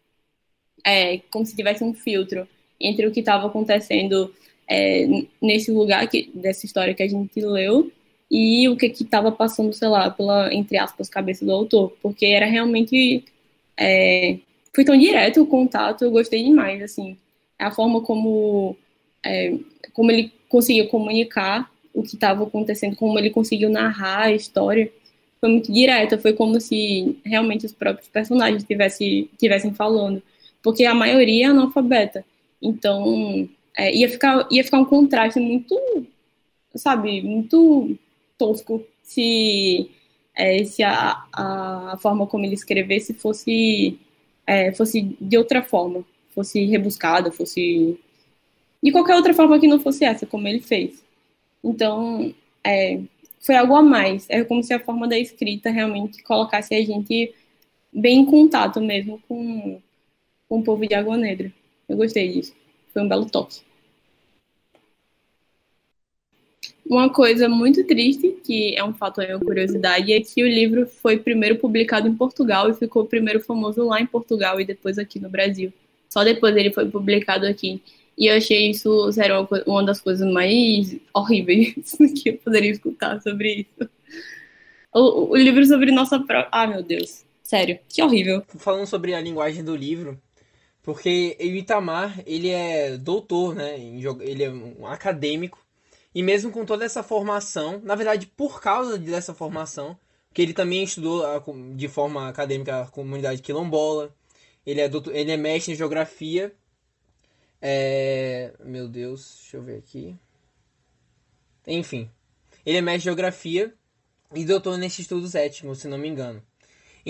[0.84, 2.48] é, como se tivesse um filtro
[2.80, 4.32] entre o que estava acontecendo
[4.68, 5.06] é,
[5.40, 7.90] nesse lugar que, dessa história que a gente leu
[8.30, 12.46] e o que estava passando, sei lá, pela, entre aspas, cabeça do autor, porque era
[12.46, 13.24] realmente
[13.76, 14.38] é,
[14.74, 17.16] foi tão direto o contato, eu gostei demais, assim,
[17.58, 18.76] a forma como,
[19.24, 19.54] é,
[19.92, 24.92] como ele conseguiu comunicar o que estava acontecendo, como ele conseguiu narrar a história,
[25.40, 30.22] foi muito direta, foi como se realmente os próprios personagens tivessem, tivessem falando,
[30.62, 32.24] porque a maioria é analfabeta,
[32.60, 35.76] então é, ia, ficar, ia ficar um contraste muito,
[36.74, 37.96] sabe, muito
[38.36, 39.90] tosco se,
[40.34, 43.98] é, se a, a forma como ele escrevesse fosse
[44.46, 47.98] é, fosse de outra forma, fosse rebuscada, fosse
[48.82, 51.04] de qualquer outra forma que não fosse essa, como ele fez.
[51.62, 53.00] Então, é,
[53.40, 54.26] foi algo a mais.
[54.30, 57.34] É como se a forma da escrita realmente colocasse a gente
[57.92, 59.80] bem em contato mesmo com,
[60.48, 61.52] com o povo de Água Negra.
[61.88, 62.54] Eu gostei disso.
[62.92, 63.60] Foi um belo toque.
[66.88, 70.86] Uma coisa muito triste, que é um fato aí, uma curiosidade, é que o livro
[70.86, 75.20] foi primeiro publicado em Portugal e ficou primeiro famoso lá em Portugal e depois aqui
[75.20, 75.72] no Brasil.
[76.08, 77.82] Só depois ele foi publicado aqui.
[78.16, 81.74] E eu achei isso, sério, uma das coisas mais horríveis
[82.16, 83.90] que eu poderia escutar sobre isso.
[84.92, 86.48] O, o livro sobre nossa própria.
[86.50, 87.22] Ah, meu Deus.
[87.42, 88.42] Sério, que horrível.
[88.56, 90.18] Falando sobre a linguagem do livro,
[90.82, 93.78] porque o Itamar, ele é doutor, né?
[93.78, 95.58] Ele é um acadêmico
[96.14, 99.98] e mesmo com toda essa formação, na verdade, por causa dessa formação,
[100.32, 101.22] que ele também estudou
[101.74, 104.14] de forma acadêmica a comunidade quilombola,
[104.64, 106.54] ele é, doutor, ele é mestre em geografia.
[107.60, 108.52] É...
[108.64, 110.16] Meu Deus, deixa eu ver aqui.
[111.66, 112.10] Enfim,
[112.64, 113.74] ele é mestre em geografia
[114.34, 116.42] e doutor nesses estudos étnicos, se não me engano.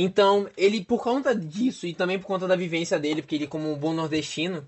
[0.00, 3.68] Então, ele, por conta disso e também por conta da vivência dele, porque ele, como
[3.68, 4.64] um bom nordestino,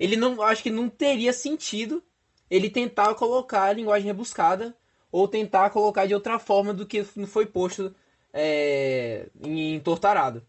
[0.00, 2.02] ele não acho que não teria sentido
[2.50, 4.76] ele tentar colocar a linguagem rebuscada
[5.12, 7.94] ou tentar colocar de outra forma do que foi posto
[8.32, 10.44] é, em Tortarado.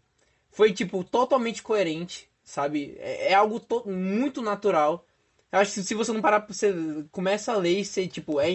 [0.50, 2.96] Foi tipo totalmente coerente, sabe?
[2.98, 5.06] É, é algo muito natural.
[5.52, 6.74] Eu acho que se você não parar, você
[7.12, 8.48] começa a ler e você tipo é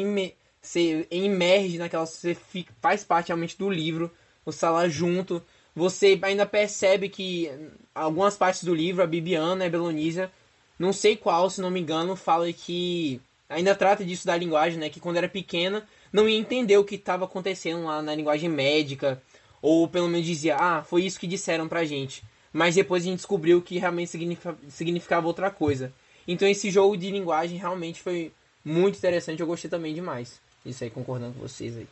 [0.61, 4.11] você emerge naquela, você fica, faz parte realmente do livro,
[4.43, 5.41] você está lá junto,
[5.75, 7.49] você ainda percebe que
[7.95, 10.31] algumas partes do livro, a Bibiana e a Belonísia,
[10.77, 14.89] não sei qual, se não me engano, fala que ainda trata disso da linguagem, né?
[14.89, 19.21] Que quando era pequena não ia entender o que estava acontecendo lá na linguagem médica,
[19.61, 22.23] ou pelo menos dizia, ah, foi isso que disseram pra gente.
[22.51, 25.93] Mas depois a gente descobriu que realmente significa, significava outra coisa.
[26.27, 28.31] Então esse jogo de linguagem realmente foi
[28.63, 30.39] muito interessante, eu gostei também demais.
[30.65, 31.87] Isso aí, concordando com vocês aí.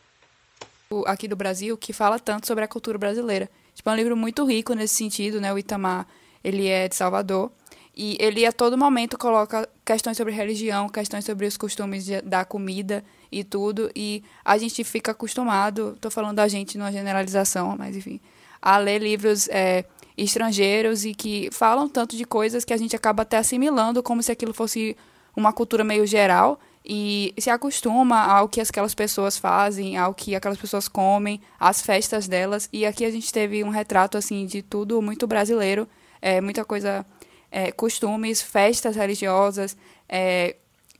[1.06, 3.48] Aqui do Brasil, que fala tanto sobre a cultura brasileira.
[3.80, 5.50] Tipo, é um livro muito rico nesse sentido, né?
[5.54, 6.06] O Itamar,
[6.44, 7.50] ele é de Salvador.
[7.96, 12.44] E ele a todo momento coloca questões sobre religião, questões sobre os costumes de, da
[12.44, 13.90] comida e tudo.
[13.96, 18.20] E a gente fica acostumado, estou falando da gente numa generalização, mas enfim,
[18.60, 23.22] a ler livros é, estrangeiros e que falam tanto de coisas que a gente acaba
[23.22, 24.94] até assimilando como se aquilo fosse
[25.34, 26.60] uma cultura meio geral
[26.92, 32.26] e se acostuma ao que aquelas pessoas fazem, ao que aquelas pessoas comem, às festas
[32.26, 32.68] delas.
[32.72, 35.88] E aqui a gente teve um retrato assim de tudo muito brasileiro,
[36.20, 37.06] é, muita coisa,
[37.48, 39.76] é, costumes, festas religiosas,
[40.08, 40.56] é,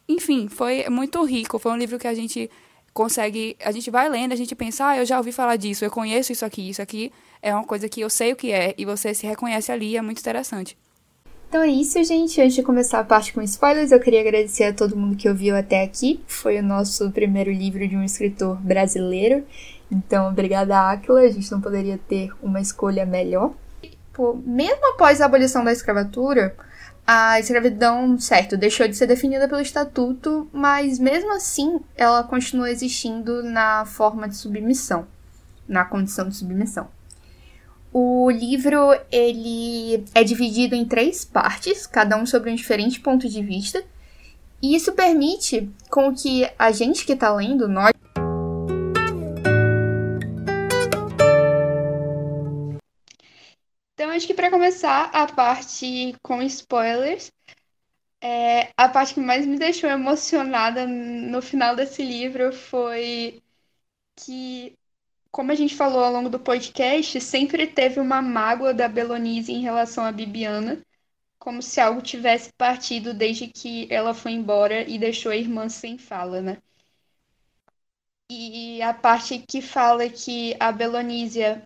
[0.08, 1.58] enfim, foi muito rico.
[1.58, 2.48] Foi um livro que a gente
[2.94, 5.90] consegue, a gente vai lendo, a gente pensa, ah, eu já ouvi falar disso, eu
[5.90, 8.84] conheço isso aqui, isso aqui é uma coisa que eu sei o que é e
[8.84, 10.78] você se reconhece ali, é muito interessante.
[11.50, 12.40] Então é isso, gente.
[12.40, 15.56] Antes de começar a parte com spoilers, eu queria agradecer a todo mundo que ouviu
[15.56, 16.22] até aqui.
[16.28, 19.44] Foi o nosso primeiro livro de um escritor brasileiro.
[19.90, 21.22] Então, obrigada, Aquila.
[21.22, 23.52] A gente não poderia ter uma escolha melhor.
[24.12, 26.54] Pô, mesmo após a abolição da escravatura,
[27.04, 33.42] a escravidão, certo, deixou de ser definida pelo estatuto, mas mesmo assim ela continua existindo
[33.42, 35.04] na forma de submissão,
[35.66, 36.86] na condição de submissão.
[37.92, 38.76] O livro
[39.10, 43.84] ele é dividido em três partes, cada um sobre um diferente ponto de vista,
[44.62, 47.90] e isso permite com que a gente que está lendo, nós
[53.94, 57.30] Então, acho que para começar a parte com spoilers,
[58.22, 63.42] é, a parte que mais me deixou emocionada no final desse livro foi
[64.16, 64.74] que
[65.30, 69.60] como a gente falou ao longo do podcast, sempre teve uma mágoa da Belonise em
[69.60, 70.84] relação à Bibiana,
[71.38, 75.96] como se algo tivesse partido desde que ela foi embora e deixou a irmã sem
[75.98, 76.58] fala, né?
[78.30, 81.62] E a parte que fala que a Belonísia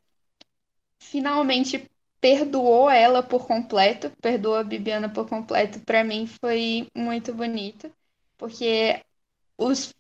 [0.99, 7.93] finalmente perdoou ela por completo, perdoou a Bibiana por completo, para mim foi muito bonito,
[8.39, 9.03] porque
[9.59, 9.95] os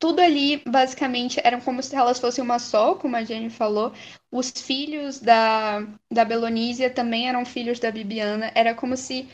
[0.00, 3.92] tudo ali basicamente eram como se elas fossem uma só, como a Jenny falou.
[4.32, 8.50] Os filhos da, da Belonísia também eram filhos da Bibiana.
[8.54, 9.28] Era como se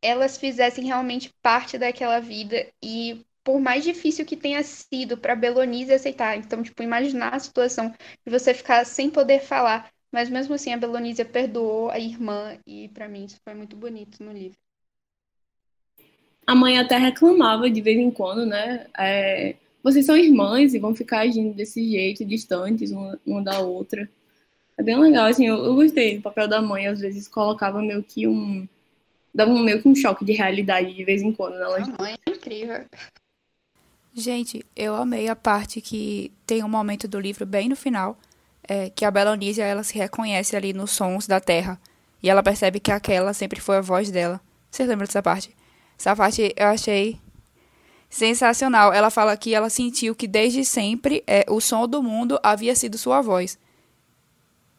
[0.00, 2.68] elas fizessem realmente parte daquela vida.
[2.80, 7.92] E por mais difícil que tenha sido para Belonísia aceitar, então, tipo, imaginar a situação
[8.24, 9.90] de você ficar sem poder falar.
[10.12, 12.56] Mas mesmo assim, a Belonísia perdoou a irmã.
[12.64, 14.56] E para mim isso foi muito bonito no livro.
[16.46, 18.86] A mãe até reclamava de vez em quando, né?
[18.96, 24.08] É vocês são irmãs e vão ficar agindo desse jeito, distantes uma, uma da outra.
[24.78, 28.02] É bem legal, assim, eu, eu, gostei do papel da mãe, às vezes colocava meio
[28.02, 28.66] que um.
[29.34, 31.54] dava um, meio que um choque de realidade de vez em quando.
[31.54, 31.64] Né?
[31.64, 32.84] A mãe é incrível.
[34.14, 38.18] Gente, eu amei a parte que tem um momento do livro bem no final,
[38.68, 41.80] é, que a Belonísia ela se reconhece ali nos sons da terra.
[42.22, 44.40] E ela percebe que aquela sempre foi a voz dela.
[44.70, 45.54] Você lembra dessa parte?
[45.98, 47.18] Essa parte eu achei
[48.12, 48.92] sensacional.
[48.92, 52.98] Ela fala que ela sentiu que desde sempre é, o som do mundo havia sido
[52.98, 53.58] sua voz.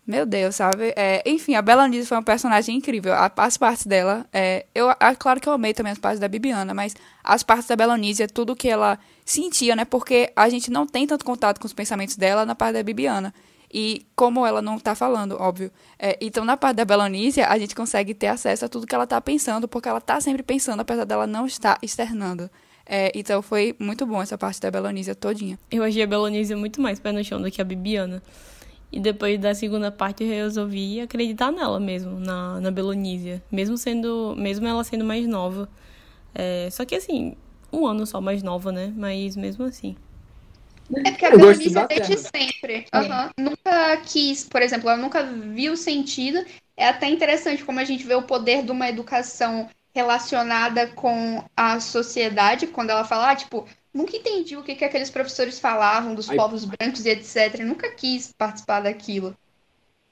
[0.05, 0.93] Meu Deus, sabe?
[0.95, 3.13] É, enfim, a Belanise foi uma personagem incrível.
[3.35, 6.73] As partes dela, é, eu, é, claro que eu amei também as partes da Bibiana,
[6.73, 9.83] mas as partes da Belanise é tudo que ela sentia, né?
[9.83, 13.33] Porque a gente não tem tanto contato com os pensamentos dela na parte da Bibiana.
[13.73, 15.71] E como ela não tá falando, óbvio.
[15.97, 19.07] É, então, na parte da Belonísia, a gente consegue ter acesso a tudo que ela
[19.07, 22.47] tá pensando, porque ela tá sempre pensando, apesar dela não estar externando.
[22.85, 25.57] É, então foi muito bom essa parte da Belonísia todinha.
[25.71, 28.21] Eu achei a Belonísia muito mais pé no chão do que a Bibiana.
[28.91, 33.41] E depois da segunda parte eu resolvi acreditar nela mesmo, na, na Belonísia.
[33.51, 34.35] Mesmo sendo.
[34.37, 35.67] Mesmo ela sendo mais nova.
[36.35, 37.35] É, só que assim,
[37.71, 38.93] um ano só mais nova, né?
[38.95, 39.95] Mas mesmo assim.
[41.05, 42.85] É porque a Belonísia desde sempre.
[42.93, 43.45] Uhum.
[43.45, 46.45] Nunca quis, por exemplo, ela nunca viu sentido.
[46.75, 51.79] É até interessante como a gente vê o poder de uma educação relacionada com a
[51.79, 56.29] sociedade, quando ela fala, ah, tipo, nunca entendi o que, que aqueles professores falavam dos
[56.29, 57.59] Aí- povos brancos e etc.
[57.59, 59.35] Nunca quis participar daquilo.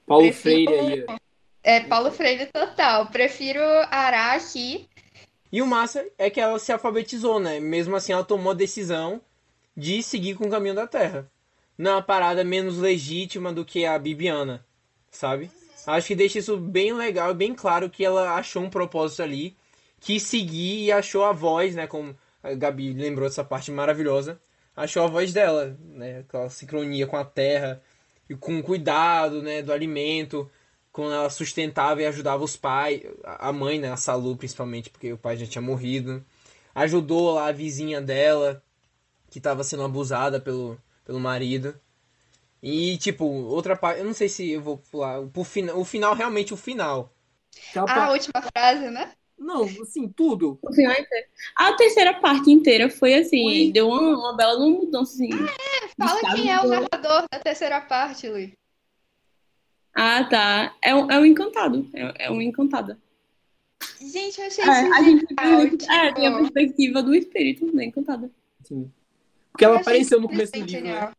[0.06, 1.16] Paulo Prefiro- Freire aí.
[1.64, 3.06] É Paulo Freire total.
[3.06, 3.60] Prefiro
[3.90, 4.88] arar aqui.
[5.50, 7.60] E o massa é que ela se alfabetizou, né?
[7.60, 9.20] Mesmo assim, ela tomou a decisão
[9.76, 11.30] de seguir com o caminho da Terra.
[11.76, 14.64] Não é uma parada menos legítima do que a Bibiana,
[15.10, 15.50] sabe?
[15.86, 19.56] Acho que deixa isso bem legal bem claro que ela achou um propósito ali,
[20.02, 21.86] quis seguir e achou a voz, né?
[21.86, 24.40] Como a Gabi lembrou dessa parte maravilhosa.
[24.76, 26.20] Achou a voz dela, né?
[26.20, 27.82] Aquela sincronia com a terra
[28.28, 29.62] e com cuidado, né?
[29.62, 30.50] Do alimento
[30.92, 35.18] quando ela sustentava e ajudava os pais, a mãe, né, a Salu principalmente, porque o
[35.18, 36.24] pai já tinha morrido.
[36.74, 38.62] Ajudou lá a vizinha dela,
[39.30, 41.74] que estava sendo abusada pelo, pelo marido.
[42.62, 46.14] E, tipo, outra parte, eu não sei se eu vou pular, pro fina, o final,
[46.14, 47.12] realmente o final.
[47.74, 49.12] Ah, a última frase, né?
[49.42, 50.58] Não, assim, tudo.
[50.62, 51.26] O final inteiro.
[51.56, 53.72] A terceira parte inteira foi assim, Foi.
[53.72, 55.30] deu uma, uma bela mudança, assim.
[55.98, 58.52] Fala Estado quem é o do- narrador da terceira parte, Luiz.
[59.94, 60.74] Ah, tá.
[60.80, 61.88] É um, é um encantado.
[61.92, 62.98] É, é um encantada.
[64.00, 67.14] Gente, eu achei É, isso a gente genial, viu, é, tem a tipo, perspectiva do
[67.14, 68.30] espírito da encantada.
[68.60, 68.90] Assim.
[69.50, 71.12] Porque ela apareceu no começo do livro, né?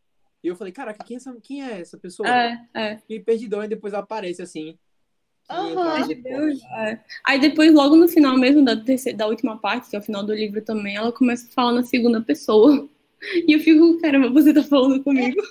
[0.44, 2.28] E eu falei, caraca, quem é essa, quem é essa pessoa?
[2.28, 3.02] É, é.
[3.08, 4.78] E perdidão, e depois ela aparece assim.
[5.50, 7.00] É.
[7.26, 10.24] Aí depois, logo no final mesmo da, terceira, da última parte, que é o final
[10.24, 12.88] do livro também, ela começa a falar na segunda pessoa.
[13.48, 15.42] E eu fico, caramba, você tá falando comigo.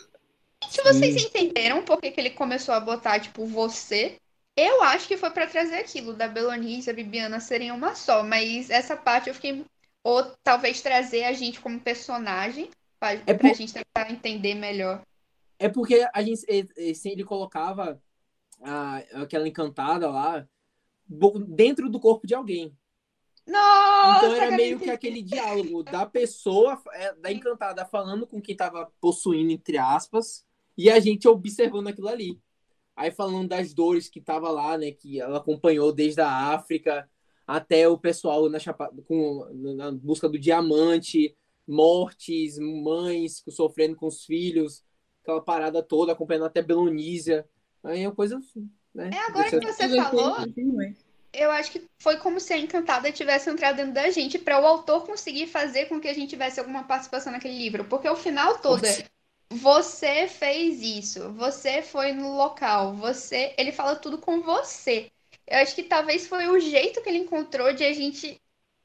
[0.69, 4.17] Se vocês entenderam por que, que ele começou a botar, tipo, você,
[4.57, 8.23] eu acho que foi pra trazer aquilo da Belonice e a Bibiana serem uma só,
[8.23, 9.65] mas essa parte eu fiquei.
[10.05, 12.69] Ou talvez trazer a gente como personagem,
[12.99, 15.01] pra, É pra por- gente tentar entender melhor.
[15.59, 16.69] É porque a gente, ele,
[17.05, 18.01] ele colocava
[18.63, 20.47] a, aquela encantada lá
[21.49, 22.77] dentro do corpo de alguém.
[23.47, 24.91] Nossa, Então era meio que entendi.
[24.91, 30.47] aquele diálogo da pessoa, é, da encantada falando com quem tava possuindo, entre aspas,
[30.77, 32.41] e a gente observando aquilo ali.
[32.97, 37.09] Aí falando das dores que tava lá, né, que ela acompanhou desde a África
[37.47, 39.47] até o pessoal na, chapa, com,
[39.77, 41.37] na busca do diamante,
[41.67, 44.85] mortes, mães sofrendo com os filhos,
[45.23, 47.49] aquela parada toda, acompanhando até Belonísia.
[47.85, 48.41] Aí é uma coisa,
[48.95, 49.11] né?
[49.13, 50.37] É, agora que você falou,
[51.33, 54.67] eu acho que foi como se a Encantada tivesse entrado dentro da gente para o
[54.67, 57.85] autor conseguir fazer com que a gente tivesse alguma participação naquele livro.
[57.85, 59.05] Porque o final todo é
[59.53, 63.55] você fez isso, você foi no local, você.
[63.59, 65.11] Ele fala tudo com você.
[65.47, 68.41] Eu acho que talvez foi o jeito que ele encontrou de a gente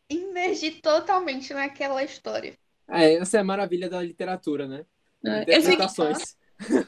[0.10, 2.58] imergir totalmente naquela história.
[2.90, 4.86] É, essa é a maravilha da literatura, né?
[5.26, 6.36] É, Interpretações.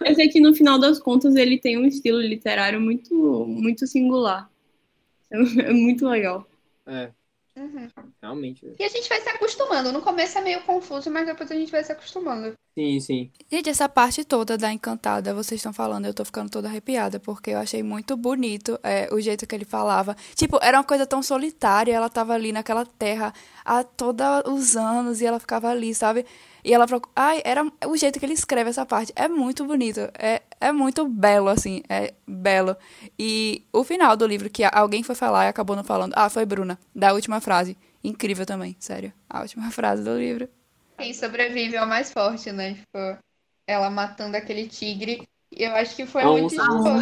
[0.05, 4.49] Eu sei que no final das contas ele tem um estilo literário muito, muito singular.
[5.31, 6.47] É muito legal.
[6.87, 7.11] É,
[7.55, 7.87] Uhum.
[8.21, 8.65] realmente.
[8.79, 9.91] E a gente vai se acostumando.
[9.91, 12.53] No começo é meio confuso, mas depois a gente vai se acostumando.
[12.77, 13.31] Sim, sim.
[13.51, 17.49] Gente, essa parte toda da Encantada, vocês estão falando, eu tô ficando toda arrepiada, porque
[17.49, 20.15] eu achei muito bonito é, o jeito que ele falava.
[20.35, 23.33] Tipo, era uma coisa tão solitária, ela tava ali naquela terra
[23.65, 26.25] há todos os anos e ela ficava ali, sabe?
[26.63, 27.11] E ela procura.
[27.15, 29.11] Ai, era o jeito que ele escreve essa parte.
[29.15, 29.99] É muito bonito.
[30.17, 31.81] É, é muito belo, assim.
[31.89, 32.77] É belo.
[33.17, 36.13] E o final do livro, que alguém foi falar e acabou não falando.
[36.15, 37.77] Ah, foi Bruna, da última frase.
[38.03, 39.11] Incrível também, sério.
[39.29, 40.47] A última frase do livro.
[40.99, 42.73] Quem sobrevive é o mais forte, né?
[42.73, 43.17] Tipo,
[43.65, 45.27] ela matando aquele tigre.
[45.51, 47.01] E eu acho que foi A muito onça.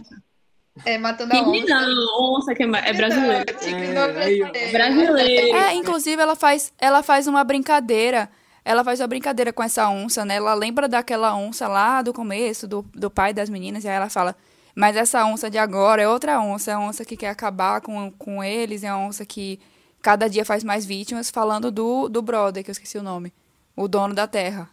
[0.85, 1.87] É, matando a Tigre onça.
[1.87, 3.45] não, onça que é, é brasileiro.
[3.51, 4.71] Não, tigre É, não é brasileiro.
[4.71, 5.57] Brasileiro.
[5.57, 8.29] É, inclusive ela faz, ela faz uma brincadeira.
[8.63, 10.35] Ela faz uma brincadeira com essa onça, né?
[10.35, 14.09] Ela lembra daquela onça lá do começo, do, do pai das meninas, e aí ela
[14.09, 14.35] fala:
[14.75, 18.11] Mas essa onça de agora é outra onça, é a onça que quer acabar com,
[18.11, 19.59] com eles, é a onça que
[20.01, 23.33] cada dia faz mais vítimas, falando do, do brother, que eu esqueci o nome.
[23.78, 24.69] O dono da terra.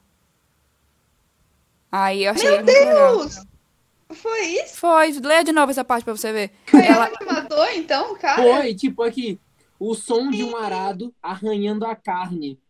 [1.92, 3.16] Aí eu achei Meu muito legal.
[3.18, 3.46] Deus!
[4.12, 4.76] Foi isso?
[4.76, 6.52] Foi, leia de novo essa parte pra você ver.
[6.66, 8.42] Foi Ela, ela que matou, então, cara?
[8.42, 9.38] Foi, tipo aqui,
[9.78, 12.60] o som de um arado arranhando a carne.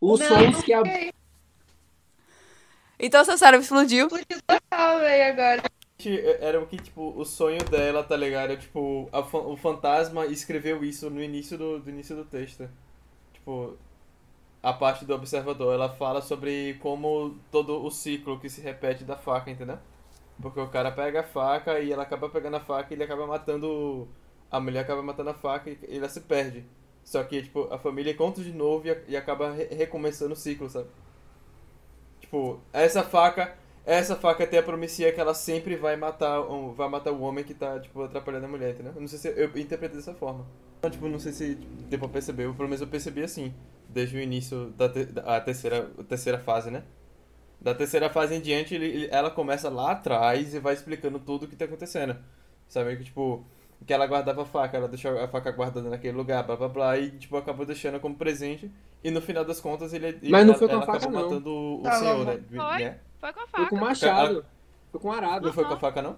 [0.00, 0.82] Os Não, sons que a.
[2.98, 4.06] então seu cérebro explodiu.
[4.06, 5.62] Explodiu total, velho, agora.
[6.40, 8.56] Era o que, tipo, o sonho dela, tá ligado?
[8.56, 12.68] Tipo, a fa- o fantasma escreveu isso no início do, do início do texto.
[13.32, 13.76] Tipo,
[14.62, 19.16] a parte do observador, ela fala sobre como todo o ciclo que se repete da
[19.16, 19.78] faca, entendeu?
[20.40, 23.26] Porque o cara pega a faca e ela acaba pegando a faca e ele acaba
[23.26, 24.08] matando.
[24.50, 26.64] A mulher acaba matando a faca e ela se perde.
[27.04, 30.68] Só que, tipo, a família conta de novo e, e acaba re- recomeçando o ciclo,
[30.70, 30.88] sabe?
[32.20, 33.54] Tipo, essa faca.
[33.84, 37.42] Essa faca tem a promessia que ela sempre vai matar, um- vai matar o homem
[37.42, 38.92] que tá, tipo, atrapalhando a mulher, entendeu?
[38.94, 40.44] Eu não sei se eu interpretei dessa forma.
[40.78, 43.52] Então, tipo, não sei se deu pra perceber, pelo menos eu percebi assim,
[43.88, 46.84] desde o início da te a terceira, a terceira fase, né?
[47.60, 51.48] Da terceira fase em diante, ele, ela começa lá atrás e vai explicando tudo o
[51.48, 52.16] que tá acontecendo.
[52.68, 52.96] Sabe?
[52.96, 53.44] Que, tipo,
[53.86, 56.98] que ela guardava a faca, ela deixou a faca guardada naquele lugar, blá blá blá,
[56.98, 58.70] e, tipo, acabou deixando como presente.
[59.02, 60.18] E no final das contas, ele.
[60.28, 61.22] Mas não ela, foi com a ela faca, acabou não.
[61.22, 62.40] matando o, o Tá, senhor, não, né?
[62.54, 62.78] Foi?
[62.78, 63.00] né?
[63.20, 63.84] Foi com a Foi com faca.
[63.84, 64.46] machado.
[64.90, 65.46] Foi com arado.
[65.46, 66.16] Não foi com a faca, não?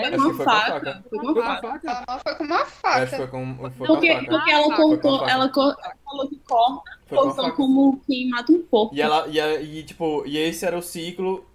[0.00, 0.20] Sério?
[0.20, 1.04] Foi com a faca.
[1.08, 2.04] Foi com Foi com a a faca.
[2.08, 3.06] Ela foi com uma Acho que faca.
[3.16, 4.26] foi com, foi Porque, faca.
[4.28, 5.30] porque ela Ah, faca.
[5.30, 7.52] ela, co- ela falou que corta, faca.
[7.52, 8.94] como quem mata um porco.
[8.94, 9.38] E ela, e,
[9.78, 11.46] e tipo, e esse era o ciclo.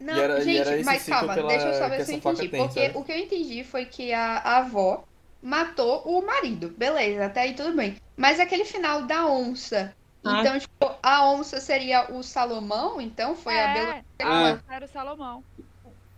[0.00, 2.48] Não, era- gente, mas calma, ela- deixa eu só que ver se eu entendi.
[2.48, 2.98] tem, porque sabe?
[2.98, 5.04] o que eu entendi foi que a, a avó
[5.42, 6.70] matou o marido.
[6.78, 7.96] Beleza, até aí tudo bem.
[8.16, 9.94] Mas aquele final da onça.
[10.24, 10.40] Ah.
[10.40, 13.94] Então, tipo, a onça seria o Salomão, então foi a Bela.
[14.18, 14.58] É, Ah.
[14.70, 15.44] era o Salomão.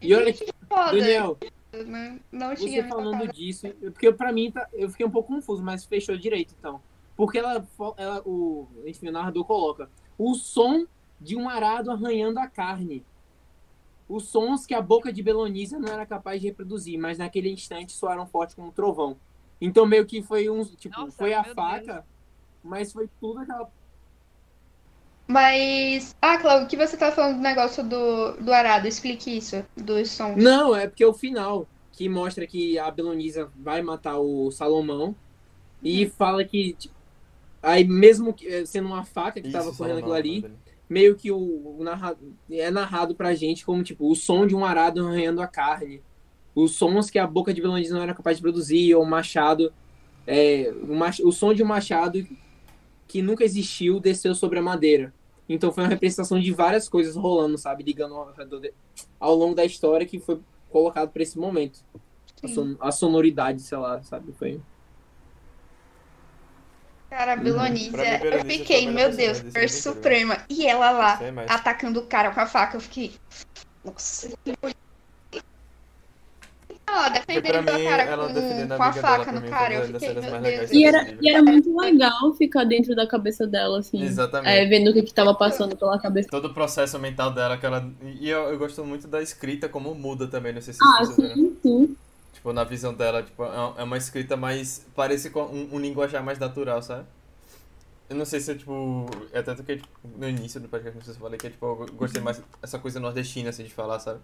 [0.05, 0.93] E olha que, Foda.
[0.93, 1.39] Daniel,
[1.87, 5.85] Não, não você falando disso, porque pra mim tá, eu fiquei um pouco confuso, mas
[5.85, 6.81] fechou direito então.
[7.17, 9.89] Porque ela, ela o, enfim, o narrador coloca
[10.19, 10.87] o som
[11.21, 13.05] de um arado arranhando a carne.
[14.09, 17.93] Os sons que a boca de Belonísia não era capaz de reproduzir, mas naquele instante
[17.93, 19.17] soaram forte como um trovão.
[19.61, 22.05] Então meio que foi um, tipo, Nossa, foi a faca,
[22.63, 23.71] mas foi tudo aquela
[25.27, 26.15] Mas.
[26.21, 28.87] Ah, Cláudio, que você tá falando do negócio do, do arado?
[28.87, 30.37] Explique isso, dos sons.
[30.43, 35.15] Não, é porque é o final que mostra que a Belonisa vai matar o Salomão
[35.83, 36.95] e fala que tipo,
[37.63, 40.55] aí mesmo que, eh, sendo uma faca que Isso, tava correndo aquilo ali, dele.
[40.89, 42.17] meio que o, o narra-
[42.51, 46.03] é narrado pra gente como tipo o som de um arado arranhando a carne,
[46.55, 49.73] os sons que a boca de Belonisa não era capaz de produzir ou o machado,
[50.27, 52.27] é, o, mach- o som de um machado
[53.09, 55.13] que nunca existiu desceu sobre a madeira.
[55.49, 58.33] Então foi uma representação de várias coisas rolando, sabe, ligando ao,
[59.21, 60.41] ao longo da história que foi
[60.71, 61.81] colocado pra esse momento.
[62.43, 64.61] A, son- a sonoridade, sei lá, sabe, foi
[67.11, 70.39] Cara, a Pra Belonísia, mim, eu fiquei, meu Deus, inteiro, Suprema.
[70.51, 73.13] E ela lá, atacando o cara com a faca, eu fiquei.
[73.85, 74.84] Nossa, que bonito.
[76.87, 78.29] Ela defendendo mim, o cara ela
[78.77, 79.75] com, a faca no mim, cara.
[79.75, 80.71] Eu fiquei, meu Deus.
[80.71, 84.03] E era, e muito legal ficar dentro da cabeça dela, assim.
[84.03, 84.55] Exatamente.
[84.55, 86.29] É, vendo o que, que tava passando pela cabeça.
[86.29, 87.91] Todo o processo mental dela, que ela.
[88.21, 91.17] E eu, eu gosto muito da escrita, como muda também, não sei se Ah, vocês
[91.17, 91.35] viram.
[91.35, 91.97] sim, sim.
[92.35, 94.87] Tipo, na visão dela, tipo, é é uma escrita mais.
[94.95, 97.05] Parece com um, um linguajar mais natural, sabe?
[98.09, 99.07] Eu não sei se, tipo.
[99.33, 101.65] É tanto que tipo, no início do podcast, não sei se eu falei que tipo,
[101.67, 104.21] eu gostei mais essa coisa nordestina, assim, de falar, sabe?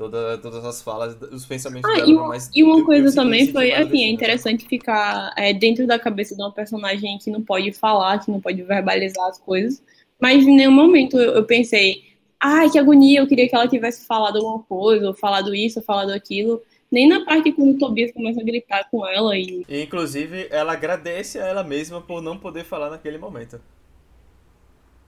[0.00, 2.50] Toda, todas as falas, os pensamentos Ah, dela e uma, mais.
[2.54, 5.86] e uma eu- eu coisa sinto também foi, assim, é nordestino, interessante ficar é, dentro
[5.86, 9.82] da cabeça de uma personagem que não pode falar, que não pode verbalizar as coisas,
[10.18, 12.02] mas em nenhum momento eu, eu pensei,
[12.40, 15.84] ai, que agonia, eu queria que ela tivesse falado alguma coisa, ou falado isso, ou
[15.84, 16.62] falado aquilo.
[16.90, 20.72] Nem na parte quando o Tobias começa a gritar com ela e E, inclusive, ela
[20.72, 23.60] agradece a ela mesma por não poder falar naquele momento.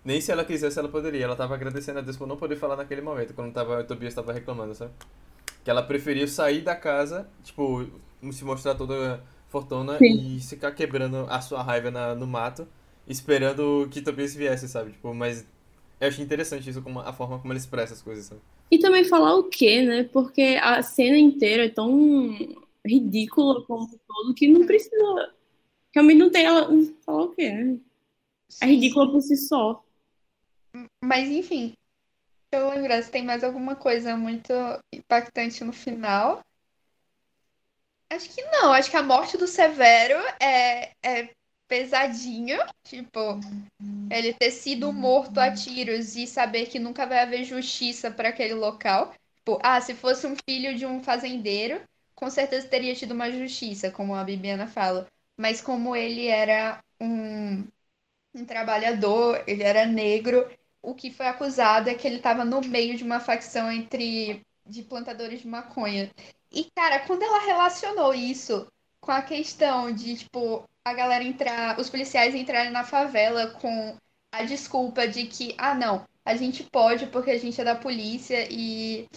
[0.05, 1.25] Nem se ela quisesse, ela poderia.
[1.25, 4.15] Ela tava agradecendo a Deus por não poder falar naquele momento, quando tava, o Tobias
[4.15, 4.93] tava reclamando, sabe?
[5.65, 7.87] Que ela preferiu sair da casa, tipo,
[8.33, 10.37] se mostrar toda fortuna Sim.
[10.37, 12.67] e ficar quebrando a sua raiva na- no mato,
[13.07, 14.93] esperando que Tobias viesse, sabe?
[14.93, 15.47] Tipo, mas
[16.01, 18.41] eu achei interessante isso, como, a forma como ele expressa as coisas, sabe?
[18.71, 20.05] E também falar o quê, né?
[20.05, 22.37] Porque a cena inteira é tão
[22.85, 25.33] ridícula como um todo que não precisa.
[25.95, 26.69] Realmente não tem ela.
[27.05, 27.79] Falar o quê, né?
[28.63, 29.85] É ridícula por si só.
[31.03, 31.75] Mas enfim,
[32.51, 34.53] deixa eu lembrar se tem mais alguma coisa muito
[34.93, 36.43] impactante no final.
[38.11, 41.31] Acho que não, acho que a morte do Severo é, é
[41.67, 42.59] pesadinho.
[42.85, 43.41] Tipo,
[44.11, 48.55] ele ter sido morto a tiros e saber que nunca vai haver justiça para aquele
[48.55, 49.15] local.
[49.37, 51.81] Tipo, ah, se fosse um filho de um fazendeiro,
[52.15, 55.09] com certeza teria tido uma justiça, como a Bibiana fala.
[55.37, 57.67] Mas como ele era um,
[58.35, 60.47] um trabalhador, ele era negro,
[60.83, 64.83] o que foi acusado é que ele estava no meio de uma facção entre de
[64.83, 66.11] plantadores de maconha.
[66.51, 68.67] E, cara, quando ela relacionou isso
[69.01, 73.97] com a questão de, tipo, a galera entrar, os policiais entrarem na favela com
[74.33, 78.47] a desculpa de que, ah, não, a gente pode porque a gente é da polícia
[78.51, 79.09] e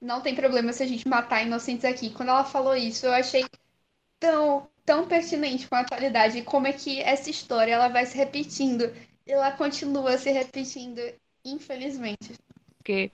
[0.00, 2.10] não tem problema se a gente matar inocentes aqui.
[2.10, 3.44] Quando ela falou isso, eu achei
[4.18, 8.92] tão, tão pertinente com a atualidade como é que essa história ela vai se repetindo.
[9.26, 11.00] E ela continua se repetindo,
[11.44, 12.34] infelizmente.
[12.78, 13.10] Porque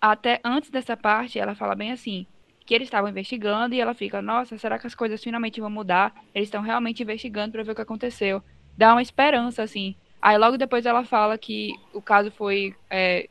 [0.00, 2.26] até antes dessa parte, ela fala bem assim,
[2.64, 6.14] que eles estavam investigando e ela fica, nossa, será que as coisas finalmente vão mudar?
[6.34, 8.42] Eles estão realmente investigando para ver o que aconteceu.
[8.76, 9.94] Dá uma esperança, assim.
[10.20, 12.74] Aí logo depois ela fala que o caso foi.
[12.90, 13.28] é,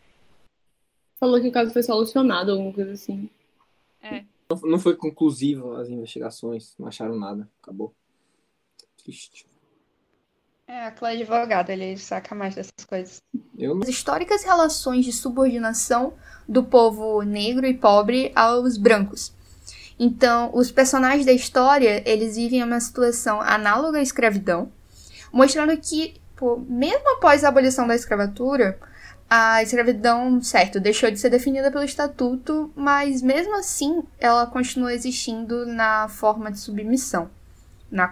[1.19, 3.29] Falou que o caso foi solucionado, alguma coisa assim.
[4.49, 7.49] Não, não foi conclusivo as investigações, não acharam nada.
[7.61, 7.93] Acabou.
[8.97, 9.46] Triste.
[10.67, 13.21] É, aquele advogado, ele saca mais dessas coisas.
[13.57, 16.13] Eu não As históricas relações de subordinação
[16.47, 19.33] do povo negro e pobre aos brancos.
[19.97, 24.69] Então, os personagens da história, eles vivem uma situação análoga à escravidão,
[25.31, 28.77] mostrando que, pô, mesmo após a abolição da escravatura,
[29.29, 35.65] a escravidão, certo, deixou de ser definida pelo estatuto, mas mesmo assim ela continua existindo
[35.65, 37.29] na forma de submissão,
[37.89, 38.07] na